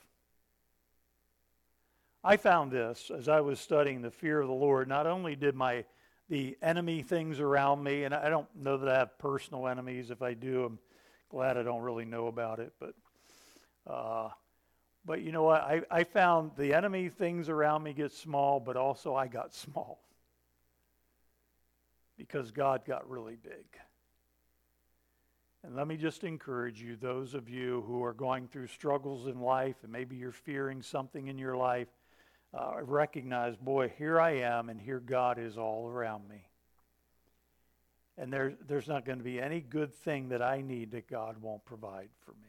I 2.22 2.37
found 2.37 2.70
this 2.70 3.11
as 3.16 3.31
I 3.31 3.40
was 3.40 3.59
studying 3.61 4.03
the 4.03 4.11
fear 4.11 4.42
of 4.42 4.49
the 4.49 4.53
Lord. 4.53 4.88
Not 4.88 5.07
only 5.07 5.37
did 5.37 5.55
my 5.55 5.85
the 6.29 6.59
enemy 6.61 7.03
things 7.03 7.38
around 7.38 7.83
me, 7.83 8.03
and 8.05 8.12
I 8.12 8.29
don't 8.29 8.49
know 8.55 8.77
that 8.79 8.88
I 8.88 8.99
have 8.99 9.16
personal 9.16 9.68
enemies. 9.68 10.11
If 10.11 10.22
I 10.22 10.35
do, 10.35 10.64
I'm 10.64 10.79
glad 11.31 11.57
I 11.57 11.62
don't 11.62 11.83
really 11.83 12.05
know 12.05 12.27
about 12.27 12.59
it. 12.59 12.72
But 12.79 12.94
uh, 13.87 14.31
but 15.07 15.22
you 15.22 15.33
know 15.33 15.44
what? 15.44 15.62
I, 15.62 15.83
I 15.90 16.05
found 16.05 16.51
the 16.59 16.75
enemy 16.75 17.09
things 17.09 17.49
around 17.49 17.85
me 17.85 17.94
get 17.94 18.12
small, 18.12 18.61
but 18.61 18.77
also 18.77 19.14
I 19.14 19.29
got 19.29 19.55
small 19.55 20.01
because 22.17 22.51
God 22.51 22.83
got 22.87 23.09
really 23.09 23.37
big. 23.37 23.67
And 25.63 25.75
let 25.75 25.89
me 25.89 25.97
just 25.97 26.23
encourage 26.23 26.81
you, 26.81 26.97
those 26.97 27.35
of 27.35 27.49
you 27.49 27.83
who 27.87 28.05
are 28.05 28.13
going 28.13 28.47
through 28.47 28.69
struggles 28.69 29.27
in 29.27 29.41
life 29.41 29.77
and 29.83 29.91
maybe 29.91 30.15
you're 30.15 30.31
fearing 30.31 30.81
something 30.81 31.27
in 31.27 31.39
your 31.39 31.57
life, 31.57 31.89
uh, 32.55 32.75
recognize, 32.83 33.57
boy, 33.57 33.93
here 33.99 34.21
I 34.21 34.37
am 34.37 34.69
and 34.69 34.81
here 34.81 35.01
God 35.01 35.39
is 35.39 35.59
all 35.59 35.89
around 35.89 36.29
me. 36.29 36.47
And 38.17 38.33
there, 38.33 38.55
there's 38.67 38.89
not 38.89 39.05
going 39.05 39.19
to 39.19 39.25
be 39.25 39.41
any 39.41 39.61
good 39.61 39.93
thing 39.93 40.29
that 40.29 40.41
I 40.41 40.63
need 40.63 40.93
that 40.93 41.09
God 41.09 41.37
won't 41.43 41.65
provide 41.65 42.09
for 42.25 42.33
me. 42.33 42.49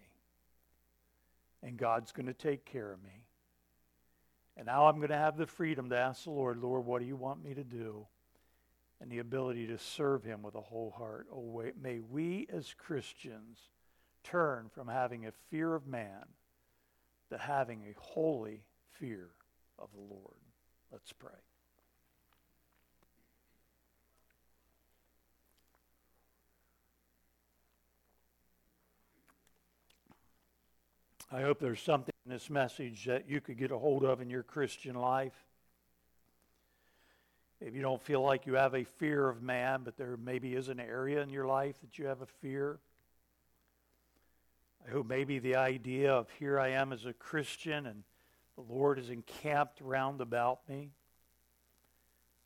And 1.64 1.76
God's 1.76 2.12
going 2.12 2.28
to 2.28 2.34
take 2.34 2.66
care 2.66 2.92
of 2.92 3.04
me. 3.04 3.26
And 4.56 4.68
now 4.68 4.88
I'm 4.88 4.98
going 4.98 5.10
to 5.10 5.18
have 5.18 5.38
the 5.38 5.48
freedom 5.48 5.90
to 5.90 5.98
ask 5.98 6.24
the 6.24 6.30
Lord, 6.30 6.62
Lord, 6.62 6.86
what 6.86 7.02
do 7.02 7.08
you 7.08 7.16
want 7.16 7.44
me 7.44 7.54
to 7.54 7.64
do? 7.64 8.06
And 9.00 9.12
the 9.12 9.20
ability 9.20 9.68
to 9.68 9.78
serve 9.78 10.24
Him 10.24 10.42
with 10.42 10.56
a 10.56 10.62
whole 10.62 10.94
heart. 10.98 11.28
Oh, 11.34 11.64
may 11.82 12.00
we 12.00 12.48
as 12.52 12.74
Christians 12.78 13.60
turn 14.24 14.70
from 14.74 14.88
having 14.88 15.26
a 15.26 15.32
fear 15.50 15.76
of 15.76 15.88
man 15.88 16.26
to 17.30 17.38
having 17.38 17.84
a 17.84 18.00
holy 18.00 18.66
fear 19.00 19.30
of 19.78 19.90
the 19.94 20.02
Lord. 20.02 20.36
Let's 20.92 21.14
pray. 21.14 21.32
I 31.30 31.42
hope 31.42 31.60
there's 31.60 31.82
something 31.82 32.14
in 32.26 32.32
this 32.32 32.50
message 32.50 33.04
that 33.06 33.30
you 33.30 33.42
could 33.42 33.58
get 33.58 33.72
a 33.72 33.78
hold 33.78 34.06
of 34.06 34.22
in 34.22 34.30
your 34.30 34.44
Christian 34.44 34.96
life. 34.96 35.34
If 37.60 37.74
you 37.74 37.82
don't 37.82 38.02
feel 38.02 38.22
like 38.22 38.46
you 38.46 38.54
have 38.54 38.76
a 38.76 38.84
fear 38.84 39.28
of 39.28 39.42
man, 39.42 39.82
but 39.84 39.98
there 39.98 40.16
maybe 40.18 40.54
is 40.54 40.70
an 40.70 40.80
area 40.80 41.22
in 41.22 41.30
your 41.30 41.48
life 41.48 41.80
that 41.82 41.98
you 41.98 42.06
have 42.06 42.22
a 42.22 42.28
fear. 42.28 42.78
I 44.88 44.92
hope 44.92 45.08
maybe 45.08 45.40
the 45.40 45.56
idea 45.56 46.14
of 46.14 46.30
here 46.40 46.60
I 46.60 46.70
am 46.70 46.94
as 46.94 47.06
a 47.06 47.14
Christian 47.14 47.88
and 47.88 48.04
the 48.56 48.74
Lord 48.74 49.00
is 49.00 49.10
encamped 49.10 49.82
round 49.82 50.22
about 50.22 50.60
me. 50.70 50.92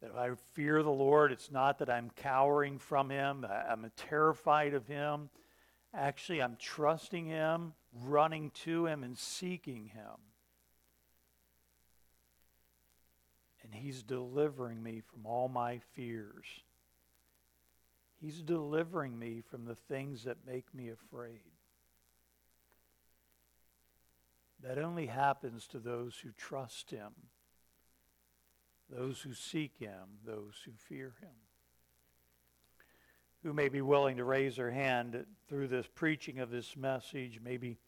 That 0.02 0.12
if 0.12 0.16
I 0.16 0.30
fear 0.54 0.82
the 0.82 0.90
Lord. 0.90 1.32
It's 1.32 1.52
not 1.52 1.80
that 1.80 1.90
I'm 1.90 2.10
cowering 2.16 2.80
from 2.80 3.10
Him, 3.10 3.46
I'm 3.46 3.92
terrified 3.96 4.74
of 4.74 4.88
Him. 4.88 5.30
Actually, 5.94 6.42
I'm 6.42 6.56
trusting 6.58 7.28
Him, 7.28 7.74
running 7.94 8.52
to 8.64 8.88
Him, 8.88 9.04
and 9.04 9.18
seeking 9.18 9.88
Him. 9.88 10.31
And 13.72 13.82
He's 13.82 14.04
delivering 14.04 14.82
me 14.84 15.02
from 15.02 15.26
all 15.26 15.48
my 15.48 15.80
fears. 15.94 16.46
He's 18.20 18.42
delivering 18.42 19.18
me 19.18 19.42
from 19.50 19.66
the 19.66 19.76
things 19.76 20.26
that 20.26 20.46
make 20.46 20.74
me 20.76 20.90
afraid. 20.90 21.40
That 24.64 24.78
only 24.78 25.08
happens 25.08 25.68
to 25.68 25.80
those 25.80 26.18
who 26.22 26.30
trust 26.38 26.92
Him, 26.92 27.12
those 28.90 29.22
who 29.22 29.34
seek 29.34 29.78
Him, 29.80 30.20
those 30.26 30.54
who 30.66 30.72
fear 30.78 31.14
Him. 31.22 31.30
Who 33.44 33.54
may 33.54 33.70
be 33.70 33.82
willing 33.82 34.18
to 34.18 34.24
raise 34.24 34.58
their 34.58 34.70
hand 34.70 35.26
through 35.50 35.70
this 35.70 35.88
preaching 35.96 36.40
of 36.40 36.52
this 36.52 36.78
message. 36.78 37.40
Maybe 37.44 37.80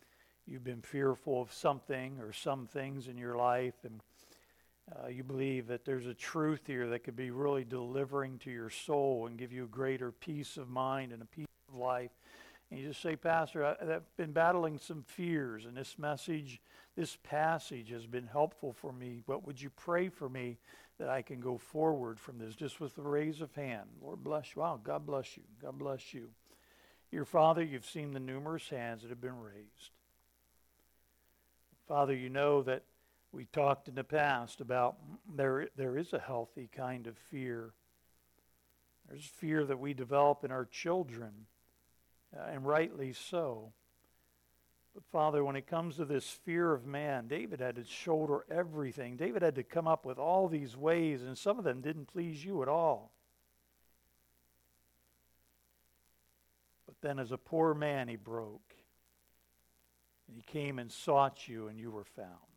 you've 0.48 0.64
been 0.64 0.82
fearful 0.82 1.44
of 1.44 1.54
something 1.54 2.20
or 2.20 2.34
some 2.34 2.66
things 2.66 3.08
in 3.08 3.20
your 3.20 3.36
life, 3.36 3.76
and 3.84 4.02
uh, 4.92 5.08
you 5.08 5.24
believe 5.24 5.68
that 5.68 5.86
there's 5.86 6.08
a 6.08 6.14
truth 6.14 6.62
here 6.68 6.88
that 6.90 7.04
could 7.04 7.16
be 7.16 7.32
really 7.32 7.64
delivering 7.64 8.38
to 8.40 8.52
your 8.52 8.70
soul 8.70 9.28
and 9.28 9.38
give 9.38 9.54
you 9.54 9.64
a 9.64 9.68
greater 9.68 10.12
peace 10.12 10.58
of 10.58 10.70
mind 10.70 11.14
and 11.14 11.22
a 11.22 11.26
peace 11.26 11.48
of 11.70 11.76
life. 11.76 12.12
And 12.70 12.80
you 12.80 12.88
just 12.88 13.02
say, 13.02 13.16
Pastor, 13.16 13.66
I, 13.66 13.76
I've 13.82 14.18
been 14.18 14.34
battling 14.34 14.78
some 14.78 15.04
fears, 15.04 15.66
and 15.66 15.78
this 15.78 15.98
message, 15.98 16.60
this 16.98 17.18
passage 17.24 17.92
has 17.92 18.06
been 18.06 18.28
helpful 18.28 18.74
for 18.74 18.92
me. 18.92 19.22
What 19.26 19.46
would 19.48 19.62
you 19.62 19.70
pray 19.70 20.10
for 20.10 20.28
me 20.28 20.58
that 21.00 21.08
I 21.08 21.22
can 21.22 21.40
go 21.40 21.58
forward 21.58 22.20
from 22.20 22.38
this 22.38 22.56
just 22.56 22.80
with 22.80 22.98
a 22.98 23.02
raise 23.02 23.42
of 23.42 23.54
hand? 23.56 23.88
Lord 24.02 24.24
bless 24.24 24.56
you. 24.56 24.62
Wow, 24.62 24.80
God 24.84 25.06
bless 25.06 25.38
you. 25.38 25.44
God 25.62 25.80
bless 25.80 26.14
you. 26.14 26.30
Your 27.10 27.26
Father, 27.26 27.64
you've 27.64 27.86
seen 27.86 28.12
the 28.12 28.20
numerous 28.20 28.68
hands 28.70 29.04
that 29.04 29.10
have 29.10 29.22
been 29.22 29.40
raised. 29.40 29.92
Father, 31.88 32.16
you 32.16 32.30
know 32.30 32.64
that 32.64 32.84
we 33.34 33.46
talked 33.46 33.88
in 33.88 33.96
the 33.96 34.04
past 34.04 34.62
about 34.62 34.96
there, 35.36 35.68
there 35.76 35.98
is 35.98 36.14
a 36.14 36.20
healthy 36.20 36.70
kind 36.72 37.08
of 37.08 37.18
fear. 37.18 37.74
There's 39.10 39.26
fear 39.26 39.66
that 39.66 39.80
we 39.80 39.96
develop 39.96 40.44
in 40.44 40.52
our 40.52 40.66
children, 40.66 41.48
uh, 42.38 42.52
and 42.52 42.66
rightly 42.66 43.12
so. 43.12 43.74
But 44.94 45.04
Father, 45.12 45.44
when 45.44 45.56
it 45.56 45.66
comes 45.66 45.96
to 45.96 46.06
this 46.06 46.30
fear 46.46 46.72
of 46.72 46.86
man, 46.86 47.28
David 47.28 47.60
had 47.60 47.78
to 47.78 47.84
shoulder 47.84 48.46
everything. 48.52 49.18
David 49.18 49.42
had 49.42 49.56
to 49.56 49.64
come 49.64 49.88
up 49.88 50.06
with 50.06 50.20
all 50.20 50.48
these 50.48 50.78
ways, 50.78 51.24
and 51.24 51.36
some 51.36 51.58
of 51.58 51.64
them 51.64 51.82
didn't 51.82 52.06
please 52.06 52.46
you 52.46 52.62
at 52.62 52.68
all. 52.68 53.12
But 56.86 56.96
then, 57.02 57.18
as 57.18 57.32
a 57.32 57.38
poor 57.40 57.74
man, 57.74 58.08
he 58.08 58.16
broke. 58.16 58.76
And 60.28 60.38
he 60.38 60.44
came 60.44 60.78
and 60.78 60.92
sought 60.92 61.48
you, 61.48 61.68
and 61.68 61.80
you 61.80 61.90
were 61.90 62.06
found. 62.06 62.53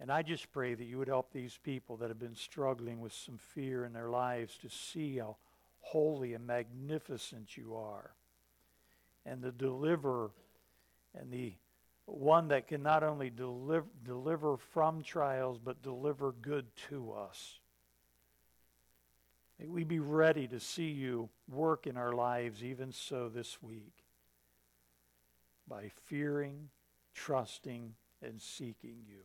And 0.00 0.12
I 0.12 0.22
just 0.22 0.52
pray 0.52 0.74
that 0.74 0.84
you 0.84 0.98
would 0.98 1.08
help 1.08 1.32
these 1.32 1.58
people 1.62 1.96
that 1.96 2.08
have 2.08 2.20
been 2.20 2.36
struggling 2.36 3.00
with 3.00 3.12
some 3.12 3.36
fear 3.36 3.84
in 3.84 3.92
their 3.92 4.10
lives 4.10 4.56
to 4.58 4.68
see 4.68 5.18
how 5.18 5.36
holy 5.80 6.34
and 6.34 6.46
magnificent 6.46 7.56
you 7.56 7.74
are. 7.74 8.12
And 9.26 9.42
the 9.42 9.50
deliverer 9.50 10.30
and 11.18 11.32
the 11.32 11.54
one 12.06 12.48
that 12.48 12.68
can 12.68 12.82
not 12.82 13.02
only 13.02 13.28
deliver, 13.28 13.86
deliver 14.04 14.56
from 14.56 15.02
trials, 15.02 15.58
but 15.62 15.82
deliver 15.82 16.32
good 16.32 16.64
to 16.88 17.12
us. 17.12 17.58
May 19.58 19.66
we 19.66 19.82
be 19.84 19.98
ready 19.98 20.46
to 20.48 20.60
see 20.60 20.90
you 20.90 21.28
work 21.48 21.86
in 21.86 21.96
our 21.96 22.12
lives 22.12 22.62
even 22.62 22.92
so 22.92 23.28
this 23.28 23.60
week 23.60 24.04
by 25.66 25.90
fearing, 26.06 26.68
trusting, 27.12 27.94
and 28.22 28.40
seeking 28.40 28.98
you. 29.06 29.24